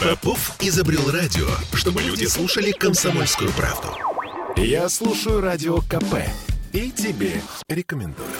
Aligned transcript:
Попов 0.00 0.56
изобрел 0.60 1.10
радио, 1.10 1.46
чтобы 1.74 2.00
люди 2.00 2.24
слушали 2.24 2.70
комсомольскую 2.72 3.52
правду. 3.52 3.88
Я 4.56 4.88
слушаю 4.88 5.42
радио 5.42 5.82
КП 5.82 6.24
и 6.72 6.90
тебе 6.90 7.42
рекомендую. 7.68 8.30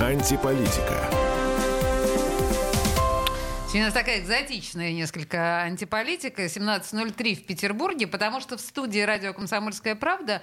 Антиполитика. 0.00 1.04
Сегодня 3.72 3.90
такая 3.90 4.20
экзотичная 4.20 4.92
несколько 4.92 5.62
антиполитика. 5.62 6.44
17.03 6.44 7.34
в 7.34 7.44
Петербурге, 7.44 8.06
потому 8.06 8.40
что 8.40 8.56
в 8.56 8.60
студии 8.60 9.00
радио 9.00 9.32
«Комсомольская 9.34 9.96
правда» 9.96 10.42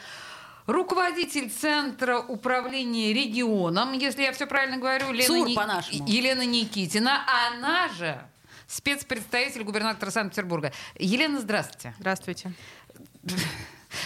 руководитель 0.66 1.50
Центра 1.50 2.20
управления 2.20 3.14
регионом, 3.14 3.94
если 3.94 4.23
я 4.23 4.32
все 4.32 4.48
правильно 4.48 4.77
говорю, 4.77 5.12
Лена 5.12 5.26
ЦУР. 5.26 5.48
Елена 6.08 6.45
Никитина, 6.45 7.22
она 7.48 7.90
же 7.90 8.22
спецпредставитель 8.68 9.63
губернатора 9.63 10.12
Санкт-Петербурга. 10.12 10.71
Елена, 10.98 11.40
здравствуйте. 11.40 11.94
Здравствуйте. 11.99 12.54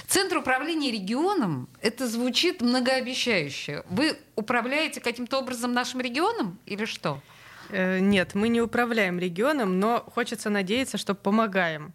Центр 0.07 0.38
управления 0.38 0.91
регионом, 0.91 1.70
это 1.81 2.07
звучит 2.07 2.62
многообещающе. 2.62 3.84
Вы 3.90 4.17
управляете 4.35 4.99
каким-то 4.99 5.37
образом 5.37 5.73
нашим 5.73 6.01
регионом 6.01 6.59
или 6.65 6.85
что? 6.85 7.21
Э, 7.70 7.99
Нет, 7.99 8.34
мы 8.34 8.48
не 8.48 8.62
управляем 8.62 9.20
регионом, 9.20 9.79
но 9.79 9.99
хочется 9.99 10.49
надеяться, 10.49 10.98
что 10.98 11.13
помогаем. 11.13 11.93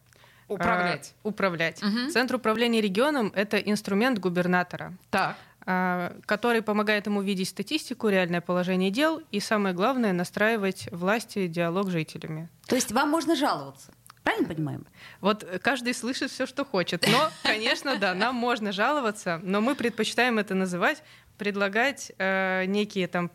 Управлять. 0.54 1.14
э, 1.24 1.28
управлять. 1.28 1.82
Мгм. 1.82 2.10
Центр 2.10 2.36
управления 2.36 2.80
регионом 2.80 3.32
это 3.34 3.56
инструмент 3.58 4.18
губернатора, 4.18 4.92
Так. 5.10 5.36
э, 5.66 6.12
который 6.26 6.62
помогает 6.62 7.06
ему 7.06 7.22
видеть 7.22 7.48
статистику, 7.48 8.08
реальное 8.08 8.40
положение 8.40 8.90
дел 8.90 9.22
и 9.30 9.40
самое 9.40 9.74
главное 9.74 10.12
настраивать 10.12 10.88
власти 10.92 11.46
диалог 11.46 11.88
с 11.88 11.92
жителями. 11.92 12.48
То 12.66 12.74
есть 12.76 12.92
вам 12.92 13.08
можно 13.10 13.36
жаловаться. 13.36 13.92
Правильно 14.22 14.48
понимаем? 14.48 14.86
Вот 15.20 15.44
каждый 15.62 15.94
слышит 15.94 16.30
все, 16.30 16.46
что 16.46 16.64
хочет. 16.64 17.06
Но, 17.10 17.30
конечно, 17.42 17.96
да, 17.96 18.14
нам 18.14 18.34
можно 18.34 18.70
жаловаться, 18.72 19.40
но 19.42 19.60
мы 19.60 19.74
предпочитаем 19.74 20.38
это 20.38 20.54
называть, 20.54 21.02
предлагать 21.38 22.12
э, 22.18 22.64
некие 22.66 23.06
там 23.08 23.30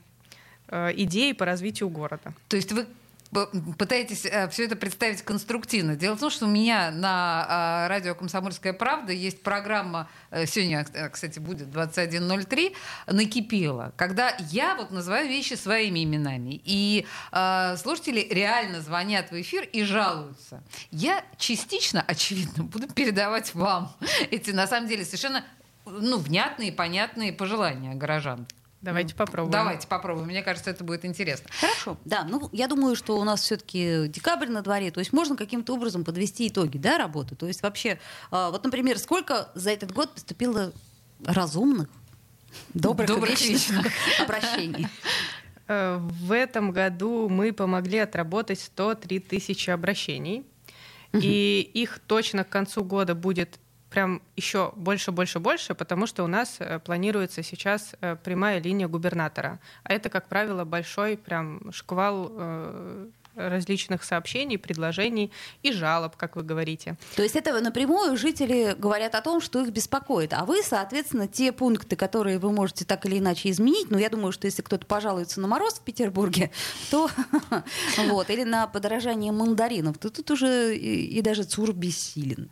э, 0.67 0.91
идеи 0.95 1.31
по 1.31 1.45
развитию 1.45 1.89
города. 1.89 2.33
То 2.49 2.55
есть 2.55 2.71
вы 2.71 2.85
пытаетесь 3.77 4.25
все 4.51 4.65
это 4.65 4.75
представить 4.75 5.21
конструктивно. 5.21 5.95
Дело 5.95 6.15
в 6.15 6.19
том, 6.19 6.29
что 6.29 6.45
у 6.45 6.49
меня 6.49 6.91
на 6.91 7.45
а, 7.47 7.87
радио 7.87 8.15
«Комсомольская 8.15 8.73
правда» 8.73 9.11
есть 9.11 9.41
программа, 9.41 10.09
э, 10.31 10.45
сегодня, 10.45 10.85
э, 10.93 11.09
кстати, 11.09 11.39
будет 11.39 11.67
21.03, 11.67 12.75
«Накипело», 13.07 13.93
когда 13.97 14.35
я 14.51 14.75
вот 14.75 14.91
называю 14.91 15.27
вещи 15.27 15.55
своими 15.55 16.03
именами. 16.03 16.61
И 16.63 17.05
а, 17.31 17.75
слушатели 17.77 18.27
реально 18.29 18.81
звонят 18.81 19.31
в 19.31 19.41
эфир 19.41 19.63
и 19.63 19.83
жалуются. 19.83 20.63
Я 20.91 21.23
частично, 21.37 22.03
очевидно, 22.07 22.63
буду 22.63 22.87
передавать 22.87 23.53
вам 23.53 23.95
эти, 24.31 24.51
на 24.51 24.67
самом 24.67 24.87
деле, 24.87 25.03
совершенно 25.05 25.43
ну, 25.85 26.17
внятные, 26.17 26.71
понятные 26.71 27.33
пожелания 27.33 27.93
горожан. 27.95 28.47
Давайте 28.81 29.15
попробуем. 29.15 29.51
Давайте 29.51 29.87
попробуем. 29.87 30.27
Мне 30.27 30.43
кажется, 30.43 30.69
это 30.69 30.83
будет 30.83 31.05
интересно. 31.05 31.49
Хорошо, 31.59 31.97
да. 32.05 32.23
Ну, 32.23 32.49
я 32.51 32.67
думаю, 32.67 32.95
что 32.95 33.17
у 33.17 33.23
нас 33.23 33.41
все-таки 33.41 34.07
декабрь 34.07 34.47
на 34.47 34.61
дворе, 34.61 34.91
то 34.91 34.99
есть 34.99 35.11
можно 35.11 35.35
каким-то 35.35 35.73
образом 35.73 36.03
подвести 36.03 36.47
итоги, 36.47 36.77
да, 36.77 36.97
работы. 36.97 37.35
То 37.35 37.47
есть 37.47 37.63
вообще, 37.63 37.99
а, 38.29 38.51
вот, 38.51 38.63
например, 38.63 38.99
сколько 38.99 39.49
за 39.55 39.71
этот 39.71 39.91
год 39.91 40.13
поступило 40.13 40.71
разумных, 41.25 41.89
добрых, 42.73 43.09
и 43.09 43.13
Добрых, 43.13 43.41
вечных 43.41 43.87
обращений? 44.19 44.87
Э, 45.67 45.97
В 45.99 46.31
этом 46.31 46.71
году 46.71 47.27
мы 47.27 47.53
помогли 47.53 47.97
отработать 47.99 48.59
103 48.59 49.19
тысячи 49.19 49.69
обращений. 49.69 50.45
И 51.13 51.61
их 51.73 51.99
точно 52.07 52.43
к 52.43 52.49
концу 52.49 52.83
года 52.83 53.15
будет 53.15 53.57
прям 53.95 54.21
еще 54.35 54.73
больше, 54.75 55.13
больше, 55.13 55.39
больше, 55.39 55.73
потому 55.73 56.05
что 56.05 56.25
у 56.25 56.27
нас 56.27 56.57
э, 56.59 56.79
планируется 56.79 57.43
сейчас 57.43 57.95
э, 58.01 58.17
прямая 58.21 58.59
линия 58.59 58.89
губернатора. 58.89 59.59
А 59.85 59.93
это, 59.93 60.09
как 60.09 60.27
правило, 60.27 60.65
большой 60.65 61.15
прям 61.15 61.71
шквал 61.71 62.29
э, 62.29 63.07
различных 63.35 64.03
сообщений, 64.03 64.57
предложений 64.57 65.31
и 65.63 65.71
жалоб, 65.71 66.17
как 66.17 66.35
вы 66.35 66.43
говорите. 66.43 66.97
То 67.15 67.23
есть 67.23 67.37
это 67.37 67.57
напрямую 67.61 68.17
жители 68.17 68.75
говорят 68.77 69.15
о 69.15 69.21
том, 69.21 69.39
что 69.39 69.61
их 69.61 69.69
беспокоит. 69.69 70.33
А 70.33 70.43
вы, 70.43 70.61
соответственно, 70.61 71.29
те 71.29 71.53
пункты, 71.53 71.95
которые 71.95 72.37
вы 72.37 72.51
можете 72.51 72.83
так 72.83 73.05
или 73.05 73.19
иначе 73.19 73.49
изменить, 73.49 73.91
ну, 73.91 73.97
я 73.97 74.09
думаю, 74.09 74.33
что 74.33 74.45
если 74.45 74.61
кто-то 74.61 74.85
пожалуется 74.85 75.39
на 75.39 75.47
мороз 75.47 75.75
в 75.75 75.83
Петербурге, 75.83 76.51
то 76.91 77.09
вот, 78.09 78.29
или 78.29 78.43
на 78.43 78.67
подорожание 78.67 79.31
мандаринов, 79.31 79.97
то 79.99 80.09
тут 80.09 80.31
уже 80.31 80.75
и, 80.75 81.17
и 81.17 81.21
даже 81.21 81.43
ЦУР 81.43 81.71
бессилен. 81.71 82.49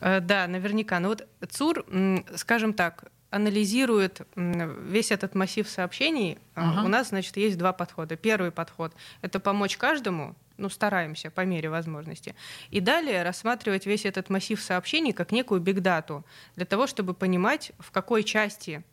Э, 0.00 0.20
Да, 0.20 0.46
наверняка. 0.46 1.00
Но 1.00 1.08
вот 1.08 1.26
ЦУР, 1.48 1.84
скажем 2.36 2.74
так, 2.74 3.04
анализирует 3.30 4.20
весь 4.36 5.10
этот 5.10 5.34
массив 5.34 5.68
сообщений. 5.68 6.34
Э, 6.34 6.38
Ага. 6.60 6.84
У 6.84 6.88
нас, 6.88 7.08
значит, 7.08 7.36
есть 7.36 7.58
два 7.58 7.72
подхода. 7.72 8.16
Первый 8.16 8.50
подход— 8.50 8.92
это 9.22 9.40
помочь 9.40 9.76
каждому, 9.76 10.36
ну, 10.56 10.68
стараемся 10.68 11.30
по 11.30 11.40
мере 11.44 11.68
возможности. 11.68 12.36
И 12.70 12.80
далее 12.80 13.24
рассматривать 13.24 13.86
весь 13.86 14.04
этот 14.06 14.30
массив 14.30 14.60
сообщений 14.60 15.12
как 15.12 15.32
некую 15.32 15.60
бигдату 15.60 16.24
для 16.54 16.64
того, 16.64 16.86
чтобы 16.86 17.12
понимать, 17.12 17.72
в 17.80 17.90
какой 17.90 18.22
части 18.22 18.84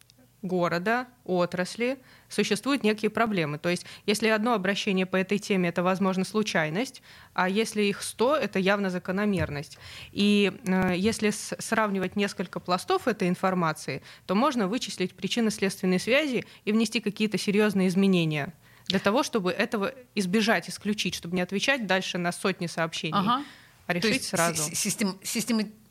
города, 0.41 1.07
отрасли 1.25 1.99
существуют 2.29 2.83
некие 2.83 3.09
проблемы. 3.11 3.57
То 3.59 3.69
есть, 3.69 3.85
если 4.05 4.27
одно 4.27 4.53
обращение 4.53 5.05
по 5.05 5.15
этой 5.17 5.37
теме 5.37 5.69
это, 5.69 5.83
возможно, 5.83 6.23
случайность, 6.25 7.01
а 7.33 7.47
если 7.49 7.83
их 7.83 8.01
100, 8.01 8.37
это 8.37 8.59
явно 8.59 8.89
закономерность. 8.89 9.77
И 10.11 10.51
э, 10.65 10.93
если 10.97 11.29
сравнивать 11.31 12.15
несколько 12.15 12.59
пластов 12.59 13.07
этой 13.07 13.27
информации, 13.27 14.01
то 14.25 14.35
можно 14.35 14.67
вычислить 14.67 15.13
причинно-следственные 15.15 15.99
связи 15.99 16.45
и 16.65 16.71
внести 16.71 16.99
какие-то 17.01 17.37
серьезные 17.37 17.87
изменения 17.87 18.53
для 18.87 18.99
того, 18.99 19.23
чтобы 19.23 19.51
этого 19.51 19.93
избежать, 20.15 20.69
исключить, 20.69 21.15
чтобы 21.15 21.35
не 21.35 21.41
отвечать 21.41 21.85
дальше 21.87 22.17
на 22.17 22.31
сотни 22.31 22.67
сообщений, 22.67 23.13
Ага. 23.17 23.43
а 23.87 23.91
То 23.93 23.97
решить 23.99 24.13
есть 24.13 24.27
сразу. 24.29 24.61
си- 24.63 24.75
систем- 24.75 25.17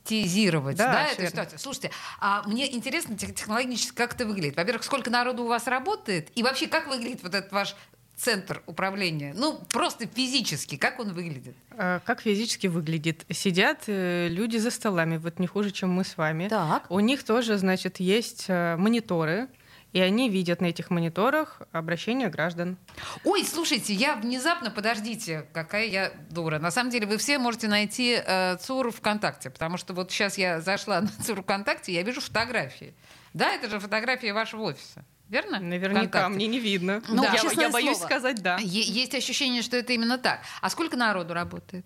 систематизировать 0.04 0.76
Да, 0.76 0.92
да, 0.92 1.06
эту 1.08 1.26
ситуацию. 1.26 1.58
Слушайте, 1.58 1.90
а 2.20 2.42
мне 2.46 2.72
интересно 2.74 3.16
тех- 3.16 3.34
технологически, 3.34 3.94
как 3.94 4.14
это 4.14 4.26
выглядит. 4.26 4.56
Во-первых, 4.56 4.84
сколько 4.84 5.10
народу 5.10 5.44
у 5.44 5.46
вас 5.48 5.66
работает, 5.66 6.30
и 6.34 6.42
вообще, 6.42 6.66
как 6.66 6.88
выглядит 6.88 7.22
вот 7.22 7.34
этот 7.34 7.52
ваш 7.52 7.76
центр 8.16 8.62
управления? 8.66 9.32
Ну, 9.36 9.58
просто 9.70 10.06
физически, 10.06 10.76
как 10.76 11.00
он 11.00 11.12
выглядит? 11.14 11.54
Э, 11.70 12.00
Как 12.04 12.20
физически 12.20 12.66
выглядит? 12.66 13.24
Сидят 13.30 13.84
э, 13.86 14.28
люди 14.28 14.58
за 14.58 14.70
столами, 14.70 15.16
вот 15.16 15.38
не 15.38 15.46
хуже, 15.46 15.70
чем 15.70 15.90
мы 15.90 16.04
с 16.04 16.16
вами. 16.18 16.48
Так. 16.48 16.90
У 16.90 17.00
них 17.00 17.22
тоже, 17.24 17.56
значит, 17.56 17.98
есть 18.00 18.44
э, 18.48 18.76
мониторы, 18.76 19.48
и 19.92 20.00
они 20.00 20.28
видят 20.28 20.60
на 20.60 20.66
этих 20.66 20.90
мониторах 20.90 21.62
обращения 21.72 22.28
граждан. 22.28 22.76
Ой, 23.24 23.44
слушайте, 23.44 23.92
я 23.92 24.16
внезапно, 24.16 24.70
подождите, 24.70 25.46
какая 25.52 25.86
я 25.86 26.12
дура. 26.30 26.58
На 26.58 26.70
самом 26.70 26.90
деле 26.90 27.06
вы 27.06 27.16
все 27.16 27.38
можете 27.38 27.68
найти 27.68 28.20
э, 28.24 28.56
ЦУР 28.58 28.92
ВКонтакте, 28.92 29.50
потому 29.50 29.76
что 29.76 29.92
вот 29.94 30.10
сейчас 30.10 30.38
я 30.38 30.60
зашла 30.60 31.00
на 31.00 31.08
ЦУР 31.08 31.42
ВКонтакте, 31.42 31.92
я 31.92 32.02
вижу 32.02 32.20
фотографии. 32.20 32.94
Да, 33.34 33.52
это 33.52 33.68
же 33.68 33.78
фотографии 33.78 34.30
вашего 34.30 34.62
офиса, 34.62 35.04
верно? 35.28 35.60
Наверняка 35.60 36.06
ВКонтакте. 36.06 36.34
мне 36.34 36.46
не 36.46 36.58
видно. 36.58 37.02
Ну, 37.08 37.22
я, 37.22 37.36
честное 37.36 37.66
я 37.66 37.70
боюсь 37.70 37.96
слово. 37.96 38.08
сказать 38.08 38.42
да. 38.42 38.58
Есть 38.60 39.14
ощущение, 39.14 39.62
что 39.62 39.76
это 39.76 39.92
именно 39.92 40.18
так. 40.18 40.40
А 40.60 40.70
сколько 40.70 40.96
народу 40.96 41.34
работает? 41.34 41.84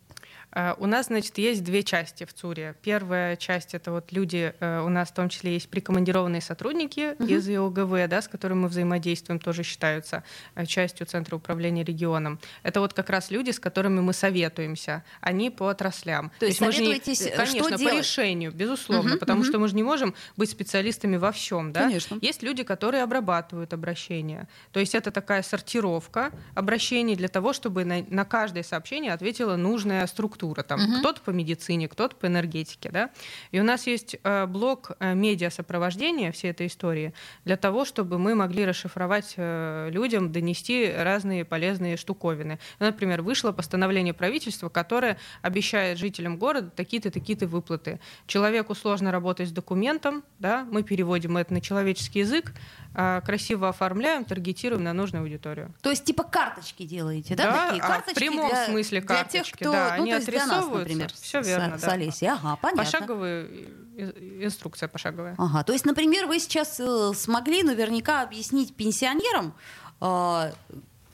Э, 0.55 0.75
У 0.79 0.87
нас, 0.87 1.07
значит, 1.07 1.37
есть 1.39 1.65
две 1.65 1.83
части 1.83 2.25
в 2.25 2.33
ЦУРе. 2.33 2.75
Первая 2.83 3.37
часть— 3.37 3.75
это 3.77 3.91
вот 3.91 4.13
люди, 4.13 4.55
э, 4.61 4.81
у 4.81 4.89
нас 4.89 5.09
в 5.11 5.15
том 5.15 5.29
числе 5.29 5.55
есть 5.55 5.69
прикомандированные 5.69 6.41
сотрудники 6.41 7.15
из 7.23 7.49
ИОГВ, 7.49 8.09
да, 8.09 8.23
с 8.23 8.29
которыми 8.29 8.61
мы 8.61 8.69
взаимодействуем, 8.69 9.41
тоже 9.41 9.63
считаются 9.65 10.23
э, 10.55 10.65
частью 10.67 11.07
Центра 11.07 11.37
управления 11.37 11.83
регионом. 11.85 12.39
Это 12.63 12.81
вот 12.81 12.93
как 12.93 13.11
раз 13.11 13.31
люди, 13.31 13.51
с 13.51 13.59
которыми 13.59 14.01
мы 14.01 14.13
советуемся. 14.13 15.03
Они 15.21 15.51
по 15.51 15.69
отраслям. 15.69 16.31
То 16.39 16.47
есть 16.47 16.61
мы 16.61 16.71
же 16.73 16.81
не- 16.83 16.87
советуетесь, 16.87 17.27
э, 17.27 17.31
Конечно, 17.37 17.61
что 17.65 17.71
по 17.73 17.79
делать? 17.79 17.99
решению, 17.99 18.53
безусловно, 18.53 19.11
Мгм, 19.11 19.19
потому 19.19 19.41
мгм. 19.41 19.49
что 19.49 19.59
мы 19.59 19.69
же 19.69 19.75
не 19.75 19.83
можем 19.83 20.15
быть 20.37 20.51
специалистами 20.51 21.17
во 21.17 21.33
всем, 21.33 21.73
да? 21.73 21.81
Конечно. 21.81 22.19
Есть 22.21 22.43
люди, 22.43 22.63
которые 22.63 23.03
обрабатывают 23.03 23.73
обращения. 23.73 24.49
То 24.73 24.81
есть 24.81 24.95
это 24.95 25.11
такая 25.11 25.43
сортировка 25.43 26.31
обращений 26.55 27.17
для 27.17 27.29
того, 27.29 27.53
чтобы 27.53 27.85
на, 27.85 28.05
на 28.09 28.25
каждое 28.25 28.63
сообщение 28.63 29.13
ответила 29.13 29.57
нужная 29.57 30.07
структура. 30.07 30.44
Специалитура. 30.45 30.63
Там 30.63 30.81
угу. 30.83 30.99
кто-то 30.99 31.21
по 31.21 31.31
медицине, 31.31 31.89
кто-то 31.89 32.17
по 32.17 32.27
энергетике. 32.27 32.91
Да? 32.91 33.11
И 33.53 33.61
у 33.61 33.65
нас 33.65 33.87
есть 33.87 34.17
э, 34.23 34.47
блок 34.47 34.93
э, 35.01 35.15
медиа-сопровождения 35.15 36.33
всей 36.33 36.51
этой 36.51 36.67
истории 36.67 37.13
для 37.45 37.57
того, 37.57 37.85
чтобы 37.85 38.19
мы 38.19 38.35
могли 38.35 38.65
расшифровать 38.65 39.35
э, 39.37 39.89
людям, 39.91 40.33
донести 40.33 40.93
разные 40.97 41.45
полезные 41.45 41.97
штуковины. 41.97 42.59
Например, 42.79 43.23
вышло 43.23 43.53
постановление 43.53 44.15
правительства, 44.15 44.69
которое 44.69 45.17
обещает 45.43 45.99
жителям 45.99 46.37
города 46.37 46.71
такие-то, 46.71 47.11
такие-то 47.11 47.47
выплаты. 47.47 48.01
Человеку 48.27 48.75
сложно 48.75 49.13
работать 49.13 49.49
с 49.49 49.53
документом, 49.53 50.23
да? 50.39 50.67
мы 50.71 50.83
переводим 50.83 51.37
это 51.37 51.53
на 51.53 51.61
человеческий 51.61 52.21
язык, 52.21 52.53
красиво 52.95 53.69
оформляем, 53.69 54.25
таргетируем 54.25 54.85
на 54.85 54.93
нужную 54.93 55.23
аудиторию. 55.23 55.75
То 55.83 55.91
есть 55.91 56.05
типа 56.05 56.23
карточки 56.23 56.85
делаете, 56.85 57.35
да? 57.35 57.51
да 57.51 57.67
такие 57.67 57.83
карточки 57.83 58.11
а 58.11 58.15
в 58.15 58.15
прямом 58.15 58.51
для, 58.51 58.67
смысле 58.67 59.03
карточки, 59.03 59.33
для 59.33 59.43
тех, 59.43 59.53
кто, 59.53 59.73
да, 59.73 59.95
ну, 59.97 60.03
они 60.03 60.11
то 60.11 60.17
есть 60.17 60.29
для 60.29 60.47
нас, 60.47 60.67
например, 60.67 61.13
все 61.13 61.41
верно, 61.41 61.79
с, 61.79 61.81
да. 61.81 61.89
с 61.89 61.93
Олесей. 61.93 62.29
Ага, 62.29 62.57
понятно. 62.61 62.85
Пошаговая 62.85 63.49
инструкция 63.97 64.89
пошаговая. 64.89 65.35
Ага, 65.39 65.65
то 65.65 65.73
есть, 65.73 65.85
например, 65.85 66.27
вы 66.27 66.39
сейчас 66.39 66.79
э, 66.81 67.13
смогли 67.15 67.63
наверняка 67.63 68.23
объяснить 68.23 68.75
пенсионерам, 68.75 69.55
э, 70.01 70.53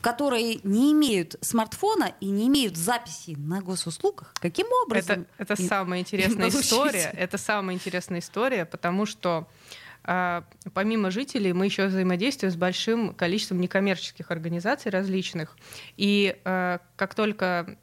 которые 0.00 0.60
не 0.62 0.92
имеют 0.92 1.36
смартфона 1.40 2.12
и 2.20 2.26
не 2.26 2.48
имеют 2.48 2.76
записи 2.76 3.36
на 3.36 3.60
госуслугах, 3.60 4.32
каким 4.40 4.66
образом? 4.84 5.26
Это, 5.38 5.54
это 5.54 5.62
самая 5.62 6.00
интересная 6.00 6.48
история. 6.48 7.10
Это 7.14 7.38
самая 7.38 7.76
интересная 7.76 8.20
история, 8.20 8.64
потому 8.64 9.04
что 9.04 9.30
а, 9.38 9.46
помимо 10.02 11.10
жителей 11.10 11.52
мы 11.52 11.66
еще 11.66 11.86
взаимодействуем 11.86 12.52
с 12.52 12.56
большим 12.56 13.14
количеством 13.14 13.60
некоммерческих 13.60 14.30
организаций 14.30 14.90
различных. 14.90 15.56
И 15.96 16.36
а, 16.44 16.80
как 16.96 17.14
только 17.14 17.78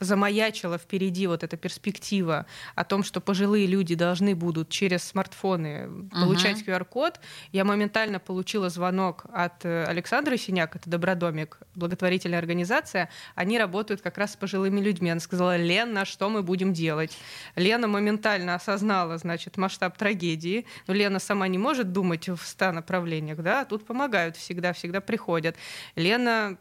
замаячила 0.00 0.78
впереди 0.78 1.26
вот 1.26 1.42
эта 1.42 1.56
перспектива 1.56 2.46
о 2.74 2.84
том, 2.84 3.02
что 3.02 3.20
пожилые 3.20 3.66
люди 3.66 3.94
должны 3.94 4.34
будут 4.34 4.68
через 4.68 5.02
смартфоны 5.04 6.08
получать 6.10 6.62
uh-huh. 6.62 6.78
QR-код, 6.78 7.20
я 7.52 7.64
моментально 7.64 8.18
получила 8.18 8.68
звонок 8.68 9.24
от 9.32 9.64
э, 9.64 9.84
Александра 9.84 10.36
Синяк, 10.36 10.76
это 10.76 10.90
Добродомик, 10.90 11.58
благотворительная 11.74 12.38
организация. 12.38 13.08
Они 13.34 13.58
работают 13.58 14.02
как 14.02 14.18
раз 14.18 14.32
с 14.32 14.36
пожилыми 14.36 14.80
людьми. 14.80 15.10
Она 15.10 15.20
сказала, 15.20 15.56
Лена, 15.56 16.04
что 16.04 16.28
мы 16.28 16.42
будем 16.42 16.72
делать? 16.72 17.16
Лена 17.54 17.88
моментально 17.88 18.54
осознала, 18.54 19.18
значит, 19.18 19.56
масштаб 19.56 19.96
трагедии. 19.96 20.66
Но 20.86 20.94
Лена 20.94 21.18
сама 21.18 21.48
не 21.48 21.58
может 21.58 21.92
думать 21.92 22.28
в 22.28 22.38
ста 22.42 22.72
направлениях, 22.72 23.38
да, 23.38 23.64
тут 23.64 23.86
помогают 23.86 24.36
всегда, 24.36 24.72
всегда 24.72 25.00
приходят. 25.00 25.56
Лена 25.94 26.58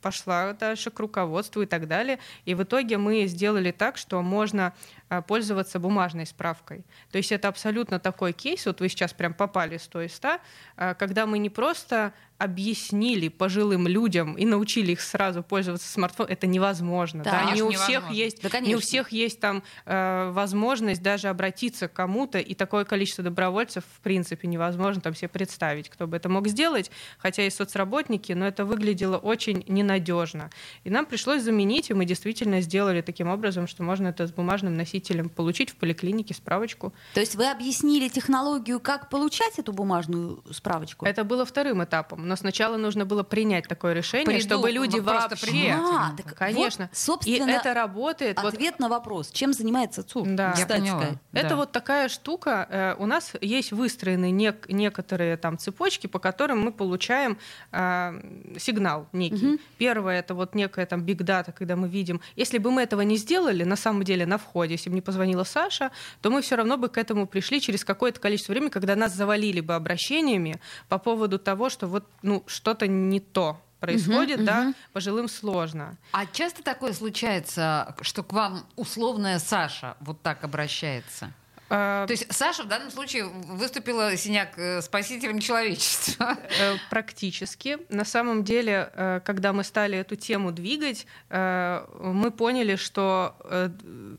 пошла 0.00 0.52
дальше 0.52 0.90
к 0.90 0.98
руководству 0.98 1.62
и 1.62 1.66
так 1.66 1.88
далее. 1.88 2.18
И 2.44 2.54
в 2.54 2.62
итоге 2.62 2.98
мы 2.98 3.26
сделали 3.26 3.70
так, 3.70 3.96
что 3.96 4.22
можно 4.22 4.74
пользоваться 5.20 5.78
бумажной 5.78 6.24
справкой. 6.24 6.84
То 7.10 7.18
есть 7.18 7.32
это 7.32 7.48
абсолютно 7.48 7.98
такой 7.98 8.32
кейс, 8.32 8.64
вот 8.64 8.80
вы 8.80 8.88
сейчас 8.88 9.12
прям 9.12 9.34
попали 9.34 9.76
100 9.76 10.02
из 10.02 10.14
100, 10.14 10.38
а, 10.76 10.94
когда 10.94 11.26
мы 11.26 11.38
не 11.38 11.50
просто 11.50 12.14
объяснили 12.42 13.28
пожилым 13.28 13.86
людям 13.86 14.34
и 14.34 14.44
научили 14.44 14.92
их 14.92 15.00
сразу 15.00 15.44
пользоваться 15.44 15.88
смартфоном, 15.88 16.32
это 16.32 16.48
невозможно. 16.48 17.22
Да, 17.22 17.44
да? 17.46 17.52
Не, 17.52 17.62
у 17.62 17.70
всех 17.70 18.10
есть, 18.10 18.42
да, 18.42 18.58
не 18.58 18.74
у 18.74 18.80
всех 18.80 19.12
есть 19.12 19.38
там 19.38 19.62
э, 19.86 20.30
возможность 20.32 21.02
даже 21.02 21.28
обратиться 21.28 21.86
к 21.86 21.92
кому-то, 21.92 22.40
и 22.40 22.54
такое 22.54 22.84
количество 22.84 23.22
добровольцев 23.22 23.84
в 23.84 24.00
принципе 24.00 24.48
невозможно 24.48 25.00
там 25.00 25.14
себе 25.14 25.28
представить, 25.28 25.88
кто 25.88 26.08
бы 26.08 26.16
это 26.16 26.28
мог 26.28 26.48
сделать, 26.48 26.90
хотя 27.18 27.46
и 27.46 27.50
соцработники, 27.50 28.32
но 28.32 28.44
это 28.48 28.64
выглядело 28.64 29.18
очень 29.18 29.64
ненадежно. 29.68 30.50
И 30.82 30.90
нам 30.90 31.06
пришлось 31.06 31.42
заменить, 31.42 31.90
и 31.90 31.94
мы 31.94 32.06
действительно 32.06 32.60
сделали 32.60 33.02
таким 33.02 33.28
образом, 33.28 33.68
что 33.68 33.84
можно 33.84 34.08
это 34.08 34.26
с 34.26 34.32
бумажным 34.32 34.76
носителем 35.02 35.28
получить 35.28 35.70
в 35.70 35.76
поликлинике 35.76 36.34
справочку. 36.34 36.92
То 37.14 37.20
есть 37.20 37.34
вы 37.36 37.50
объяснили 37.50 38.08
технологию, 38.08 38.80
как 38.80 39.08
получать 39.08 39.58
эту 39.58 39.72
бумажную 39.72 40.42
справочку? 40.50 41.06
Это 41.06 41.24
было 41.24 41.44
вторым 41.44 41.82
этапом 41.82 42.22
но 42.26 42.36
сначала 42.36 42.76
нужно 42.76 43.04
было 43.04 43.22
принять 43.22 43.68
такое 43.68 43.94
решение, 43.94 44.26
Приду, 44.26 44.40
чтобы 44.40 44.70
люди 44.70 45.00
вообще... 45.00 45.72
А, 45.72 46.12
так 46.16 46.34
Конечно. 46.34 46.88
Вот, 46.90 46.98
собственно, 46.98 47.50
и 47.50 47.52
это 47.52 47.74
работает. 47.74 48.38
Ответ 48.38 48.74
вот... 48.78 48.80
на 48.80 48.88
вопрос, 48.88 49.30
чем 49.30 49.52
занимается 49.52 50.02
ЦУР? 50.02 50.28
Да. 50.28 50.54
Я 50.56 50.66
поняла. 50.66 51.04
Это 51.32 51.50
да. 51.50 51.56
вот 51.56 51.72
такая 51.72 52.08
штука. 52.08 52.66
Э, 52.70 52.94
у 52.98 53.06
нас 53.06 53.32
есть 53.40 53.72
выстроены 53.72 54.30
нек- 54.30 54.66
некоторые 54.68 55.36
там 55.36 55.58
цепочки, 55.58 56.06
по 56.06 56.18
которым 56.18 56.60
мы 56.60 56.72
получаем 56.72 57.38
э, 57.72 58.56
сигнал 58.58 59.08
некий. 59.12 59.54
Угу. 59.54 59.58
Первое 59.78 60.20
это 60.20 60.34
вот 60.34 60.54
некая 60.54 60.86
там 60.86 61.02
биг 61.02 61.22
дата, 61.22 61.52
когда 61.52 61.76
мы 61.76 61.88
видим, 61.88 62.20
если 62.36 62.58
бы 62.58 62.70
мы 62.70 62.82
этого 62.82 63.02
не 63.02 63.16
сделали, 63.16 63.64
на 63.64 63.76
самом 63.76 64.04
деле 64.04 64.26
на 64.26 64.38
входе, 64.38 64.74
если 64.74 64.90
бы 64.92 64.96
не 64.96 65.00
позвонила 65.00 65.44
Саша, 65.44 65.90
то 66.20 66.30
мы 66.30 66.42
все 66.42 66.56
равно 66.56 66.76
бы 66.76 66.88
к 66.88 66.98
этому 66.98 67.26
пришли 67.26 67.60
через 67.60 67.84
какое-то 67.84 68.20
количество 68.20 68.52
времени, 68.52 68.70
когда 68.70 68.94
нас 68.94 69.14
завалили 69.14 69.60
бы 69.60 69.74
обращениями 69.74 70.60
по 70.88 70.98
поводу 70.98 71.38
того, 71.38 71.70
что 71.70 71.86
вот 71.86 72.06
ну, 72.22 72.44
что-то 72.46 72.86
не 72.86 73.18
то 73.18 73.60
происходит, 73.80 74.38
угу, 74.38 74.46
да, 74.46 74.60
угу. 74.62 74.74
пожилым 74.92 75.28
сложно. 75.28 75.96
А 76.12 76.26
часто 76.26 76.62
такое 76.62 76.92
случается, 76.92 77.96
что 78.02 78.22
к 78.22 78.32
вам 78.32 78.64
условная 78.76 79.40
Саша 79.40 79.96
вот 80.00 80.22
так 80.22 80.44
обращается? 80.44 81.32
А, 81.74 82.06
То 82.06 82.12
есть 82.12 82.26
Саша 82.30 82.64
в 82.64 82.68
данном 82.68 82.90
случае 82.90 83.24
выступила 83.24 84.14
синяк 84.18 84.58
э, 84.58 84.82
спасителем 84.82 85.38
человечества. 85.40 86.36
Э, 86.60 86.76
практически. 86.90 87.78
На 87.88 88.04
самом 88.04 88.44
деле, 88.44 88.90
э, 88.92 89.20
когда 89.24 89.54
мы 89.54 89.64
стали 89.64 89.96
эту 89.96 90.16
тему 90.16 90.52
двигать, 90.52 91.06
мы 91.30 92.30
поняли, 92.30 92.76
что 92.76 93.36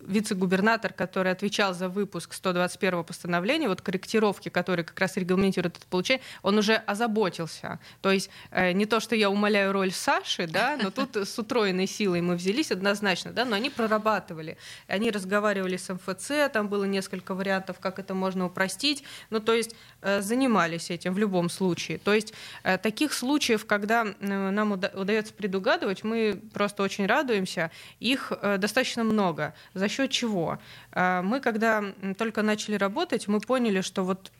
вице-губернатор, 0.01 0.93
который 0.93 1.31
отвечал 1.31 1.73
за 1.73 1.89
выпуск 1.89 2.33
121 2.33 3.03
постановления, 3.03 3.67
вот 3.67 3.81
корректировки, 3.81 4.49
которые 4.49 4.83
как 4.83 4.99
раз 4.99 5.15
регламентируют 5.17 5.77
это 5.77 5.85
получение, 5.85 6.23
он 6.41 6.57
уже 6.57 6.75
озаботился. 6.75 7.79
То 8.01 8.11
есть 8.11 8.29
не 8.51 8.85
то, 8.85 8.99
что 8.99 9.15
я 9.15 9.29
умоляю 9.29 9.73
роль 9.73 9.91
Саши, 9.91 10.47
да, 10.47 10.77
но 10.81 10.89
тут 10.89 11.15
с 11.15 11.37
утроенной 11.37 11.87
силой 11.87 12.21
мы 12.21 12.35
взялись 12.35 12.71
однозначно, 12.71 13.31
да, 13.31 13.45
но 13.45 13.55
они 13.55 13.69
прорабатывали. 13.69 14.57
Они 14.87 15.11
разговаривали 15.11 15.77
с 15.77 15.93
МФЦ, 15.93 16.51
там 16.51 16.67
было 16.67 16.85
несколько 16.85 17.35
вариантов, 17.35 17.42
как 17.79 17.99
это 17.99 18.13
можно 18.13 18.45
упростить. 18.45 19.03
Ну, 19.29 19.39
то 19.39 19.53
есть 19.53 19.75
э, 20.01 20.21
занимались 20.21 20.89
этим 20.89 21.13
в 21.13 21.17
любом 21.17 21.49
случае. 21.49 21.97
То 21.97 22.13
есть 22.13 22.33
э, 22.63 22.77
таких 22.77 23.13
случаев, 23.13 23.65
когда 23.65 24.05
э, 24.05 24.49
нам 24.49 24.71
удается 24.71 25.33
предугадывать, 25.33 26.03
мы 26.03 26.39
просто 26.53 26.83
очень 26.83 27.05
радуемся. 27.05 27.71
Их 27.99 28.31
достаточно 28.57 29.03
много. 29.03 29.53
За 29.73 29.87
счет 29.87 30.11
чего? 30.11 30.59
Мы, 30.95 31.39
когда 31.41 31.83
только 32.17 32.41
начали 32.41 32.75
работать, 32.75 33.27
мы 33.27 33.39
поняли, 33.39 33.81
что 33.81 34.03
вот 34.03 34.31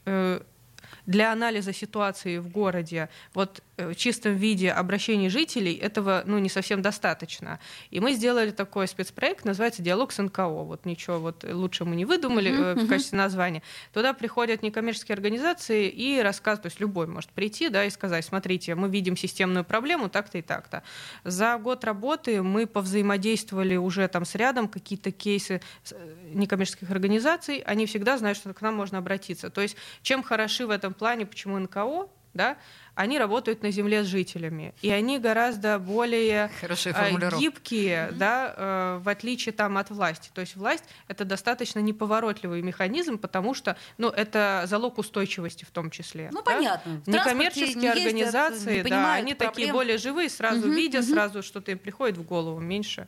для 1.06 1.32
анализа 1.32 1.74
ситуации 1.74 2.38
в 2.38 2.50
городе 2.50 3.10
вот 3.34 3.62
в 3.78 3.96
чистом 3.96 4.36
виде 4.36 4.72
обращений 4.72 5.30
жителей 5.30 5.74
этого 5.74 6.24
ну, 6.26 6.38
не 6.38 6.50
совсем 6.50 6.82
достаточно. 6.82 7.60
И 7.90 8.00
мы 8.00 8.14
сделали 8.14 8.52
такой 8.52 8.88
спецпроект, 8.88 9.46
называется 9.46 9.82
«Диалог 9.82 10.12
с 10.12 10.22
НКО». 10.22 10.48
Вот 10.48 10.86
ничего 10.86 11.20
вот 11.20 11.44
лучше 11.44 11.86
мы 11.86 11.96
не 11.96 12.06
выдумали 12.06 12.52
uh-huh, 12.52 12.86
в 12.86 12.88
качестве 12.88 13.18
названия. 13.18 13.64
Туда 13.92 14.14
приходят 14.14 14.62
некоммерческие 14.62 15.14
организации 15.14 15.90
и 15.90 16.22
рассказывают, 16.22 16.64
то 16.64 16.68
есть 16.68 16.80
любой 16.80 17.08
может 17.08 17.32
прийти 17.32 17.70
да, 17.70 17.86
и 17.86 17.90
сказать, 17.90 18.26
смотрите, 18.26 18.76
мы 18.76 18.90
видим 18.90 19.18
системную 19.18 19.66
проблему 19.66 20.10
так-то 20.10 20.38
и 20.38 20.42
так-то. 20.42 20.84
За 21.24 21.58
год 21.58 21.84
работы 21.84 22.44
мы 22.44 22.68
повзаимодействовали 22.68 23.76
уже 23.76 24.08
там 24.08 24.26
с 24.26 24.36
рядом 24.36 24.68
какие-то 24.68 25.12
кейсы 25.12 25.62
э, 25.92 26.16
некоммерческих 26.34 26.92
организаций, 26.92 27.58
они 27.66 27.86
всегда 27.86 28.18
знают, 28.18 28.38
что 28.38 28.54
к 28.54 28.62
нам 28.62 28.76
можно 28.76 29.00
обратиться. 29.00 29.50
То 29.50 29.62
есть 29.62 29.76
чем 30.02 30.22
хороши 30.22 30.68
в 30.68 30.70
этом 30.70 30.94
плане, 30.94 31.26
почему 31.26 31.58
НКО, 31.58 32.08
да, 32.34 32.58
они 32.96 33.18
работают 33.18 33.64
на 33.64 33.72
земле 33.72 34.04
с 34.04 34.08
жителями, 34.08 34.74
и 34.82 34.92
они 34.92 35.18
гораздо 35.18 35.80
более 35.80 36.52
э, 36.62 37.40
гибкие, 37.40 38.10
mm-hmm. 38.10 38.16
да, 38.16 38.54
э, 38.56 39.00
в 39.02 39.10
отличие 39.10 39.54
там 39.54 39.78
от 39.78 39.90
власти. 39.90 40.30
То 40.34 40.42
есть 40.42 40.56
власть 40.56 40.84
это 41.08 41.26
достаточно 41.26 41.80
неповоротливый 41.80 42.62
механизм, 42.62 43.18
потому 43.18 43.54
что, 43.56 43.78
ну, 43.98 44.10
это 44.10 44.64
залог 44.68 45.00
устойчивости 45.00 45.66
в 45.66 45.72
том 45.72 45.90
числе. 45.90 46.30
Ну 46.32 46.44
да? 46.44 46.56
понятно. 46.56 47.02
В 47.06 47.08
Некоммерческие 47.08 47.76
не 47.76 47.88
организации, 47.88 48.78
ездят, 48.78 48.90
да, 48.92 49.14
они 49.14 49.34
проблем. 49.34 49.54
такие 49.54 49.72
более 49.72 49.98
живые, 49.98 50.30
сразу 50.30 50.68
mm-hmm. 50.68 50.76
видят, 50.76 51.06
mm-hmm. 51.06 51.14
сразу 51.14 51.42
что-то 51.44 51.72
им 51.72 51.80
приходит 51.80 52.18
в 52.18 52.24
голову 52.24 52.60
меньше 52.60 53.08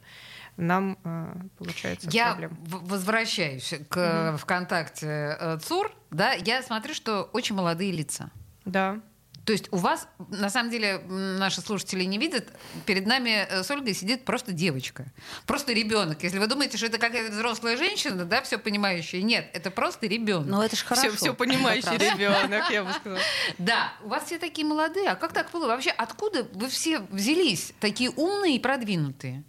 нам 0.58 0.98
э, 1.04 1.34
получается 1.58 2.10
я 2.12 2.28
проблем. 2.28 2.58
возвращаюсь 2.62 3.74
к 3.90 3.98
mm-hmm. 3.98 4.38
ВКонтакте 4.38 5.60
ЦУР, 5.62 5.92
да, 6.12 6.32
я 6.32 6.64
смотрю, 6.64 6.94
что 6.94 7.24
очень 7.34 7.56
молодые 7.56 7.92
лица. 7.92 8.32
Да. 8.64 9.02
То 9.46 9.54
есть 9.54 9.68
у 9.72 9.78
вас, 9.78 10.08
на 10.30 10.50
самом 10.50 10.72
деле, 10.72 11.00
наши 11.08 11.62
слушатели 11.62 12.04
не 12.04 12.18
видят, 12.18 12.48
перед 12.88 13.06
нами 13.06 13.46
э, 13.48 13.64
с 13.64 13.70
Ольгой 13.70 13.94
сидит 13.94 14.26
просто 14.26 14.54
девочка. 14.54 15.06
Просто 15.46 15.72
ребенок. 15.72 16.24
Если 16.24 16.40
вы 16.40 16.48
думаете, 16.48 16.78
что 16.78 16.88
это 16.88 16.98
какая-то 16.98 17.32
взрослая 17.32 17.78
женщина, 17.78 18.26
да, 18.26 18.42
все 18.42 18.58
понимающая. 18.58 19.22
Нет, 19.22 19.48
это 19.54 19.70
просто 19.70 20.08
ребенок. 20.08 20.48
Ну, 20.48 20.62
это 20.64 20.76
же 20.76 20.84
хорошо. 20.84 21.10
Все, 21.10 21.18
все 21.18 21.34
понимающий 21.36 21.96
ребенок, 21.96 22.72
я 22.72 22.84
бы 22.84 22.92
сказала. 22.94 23.22
Да, 23.60 23.94
у 24.04 24.10
вас 24.10 24.26
все 24.26 24.40
такие 24.40 24.66
молодые. 24.66 25.10
А 25.10 25.16
как 25.16 25.32
так 25.32 25.52
было? 25.52 25.68
Вообще, 25.68 25.92
откуда 25.92 26.48
вы 26.54 26.68
все 26.68 27.00
взялись, 27.00 27.74
такие 27.80 28.10
умные 28.10 28.56
и 28.56 28.60
продвинутые? 28.60 29.44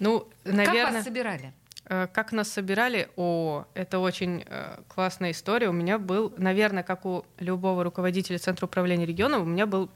Ну, 0.00 0.28
наверное... 0.44 0.84
Как 0.86 0.94
вас 0.94 1.04
собирали? 1.04 1.52
Э, 1.92 2.06
как 2.06 2.32
нас 2.32 2.50
собирали? 2.50 3.10
О, 3.16 3.66
это 3.74 3.98
очень 3.98 4.44
э, 4.46 4.78
классная 4.88 5.32
история. 5.32 5.68
У 5.68 5.72
меня 5.72 5.98
был, 5.98 6.32
наверное, 6.38 6.82
как 6.82 7.04
у 7.04 7.26
любого 7.38 7.84
руководителя 7.84 8.38
Центра 8.38 8.64
управления 8.64 9.04
регионом, 9.04 9.42
у 9.42 9.44
меня 9.44 9.66
был 9.66 9.90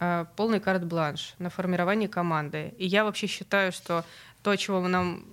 э, 0.00 0.24
полный 0.34 0.58
карт-бланш 0.58 1.34
на 1.38 1.48
формирование 1.48 2.08
команды. 2.08 2.74
И 2.78 2.86
я 2.86 3.04
вообще 3.04 3.28
считаю, 3.28 3.70
что 3.70 4.04
то, 4.42 4.56
чего 4.56 4.80
нам 4.88 5.24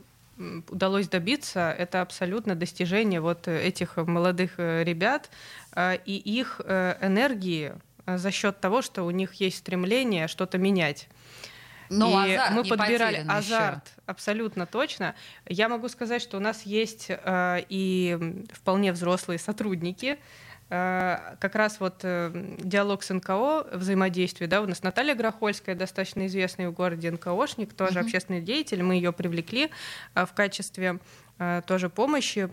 удалось 0.69 1.07
добиться, 1.07 1.71
это 1.71 2.01
абсолютно 2.01 2.55
достижение 2.55 3.19
вот 3.19 3.47
этих 3.47 3.97
молодых 3.97 4.57
ребят 4.57 5.29
и 5.77 6.21
их 6.25 6.59
энергии 6.59 7.73
за 8.07 8.31
счет 8.31 8.59
того, 8.59 8.81
что 8.81 9.03
у 9.03 9.11
них 9.11 9.35
есть 9.35 9.57
стремление 9.57 10.27
что-то 10.27 10.57
менять. 10.57 11.07
Но 11.89 12.25
и 12.25 12.37
мы 12.51 12.63
подбирали 12.63 13.25
азарт, 13.27 13.87
еще. 13.87 14.01
абсолютно 14.05 14.65
точно. 14.65 15.15
Я 15.47 15.69
могу 15.69 15.89
сказать, 15.89 16.21
что 16.21 16.37
у 16.37 16.39
нас 16.39 16.63
есть 16.63 17.07
э, 17.09 17.63
и 17.69 18.45
вполне 18.51 18.91
взрослые 18.91 19.39
сотрудники, 19.39 20.19
э, 20.69 21.17
как 21.39 21.55
раз 21.55 21.79
вот 21.79 21.99
э, 22.03 22.31
диалог 22.59 23.03
с 23.03 23.13
НКО, 23.13 23.67
взаимодействие, 23.73 24.47
да, 24.47 24.61
у 24.61 24.67
нас 24.67 24.83
Наталья 24.83 25.15
Грохольская, 25.15 25.75
достаточно 25.75 26.25
известный 26.27 26.67
в 26.67 26.73
городе 26.73 27.11
НКОшник, 27.11 27.73
тоже 27.73 27.99
uh-huh. 27.99 28.03
общественный 28.03 28.41
деятель, 28.41 28.83
мы 28.83 28.95
ее 28.95 29.11
привлекли 29.11 29.69
э, 30.15 30.25
в 30.25 30.33
качестве 30.33 30.99
э, 31.39 31.61
тоже 31.65 31.89
помощи 31.89 32.49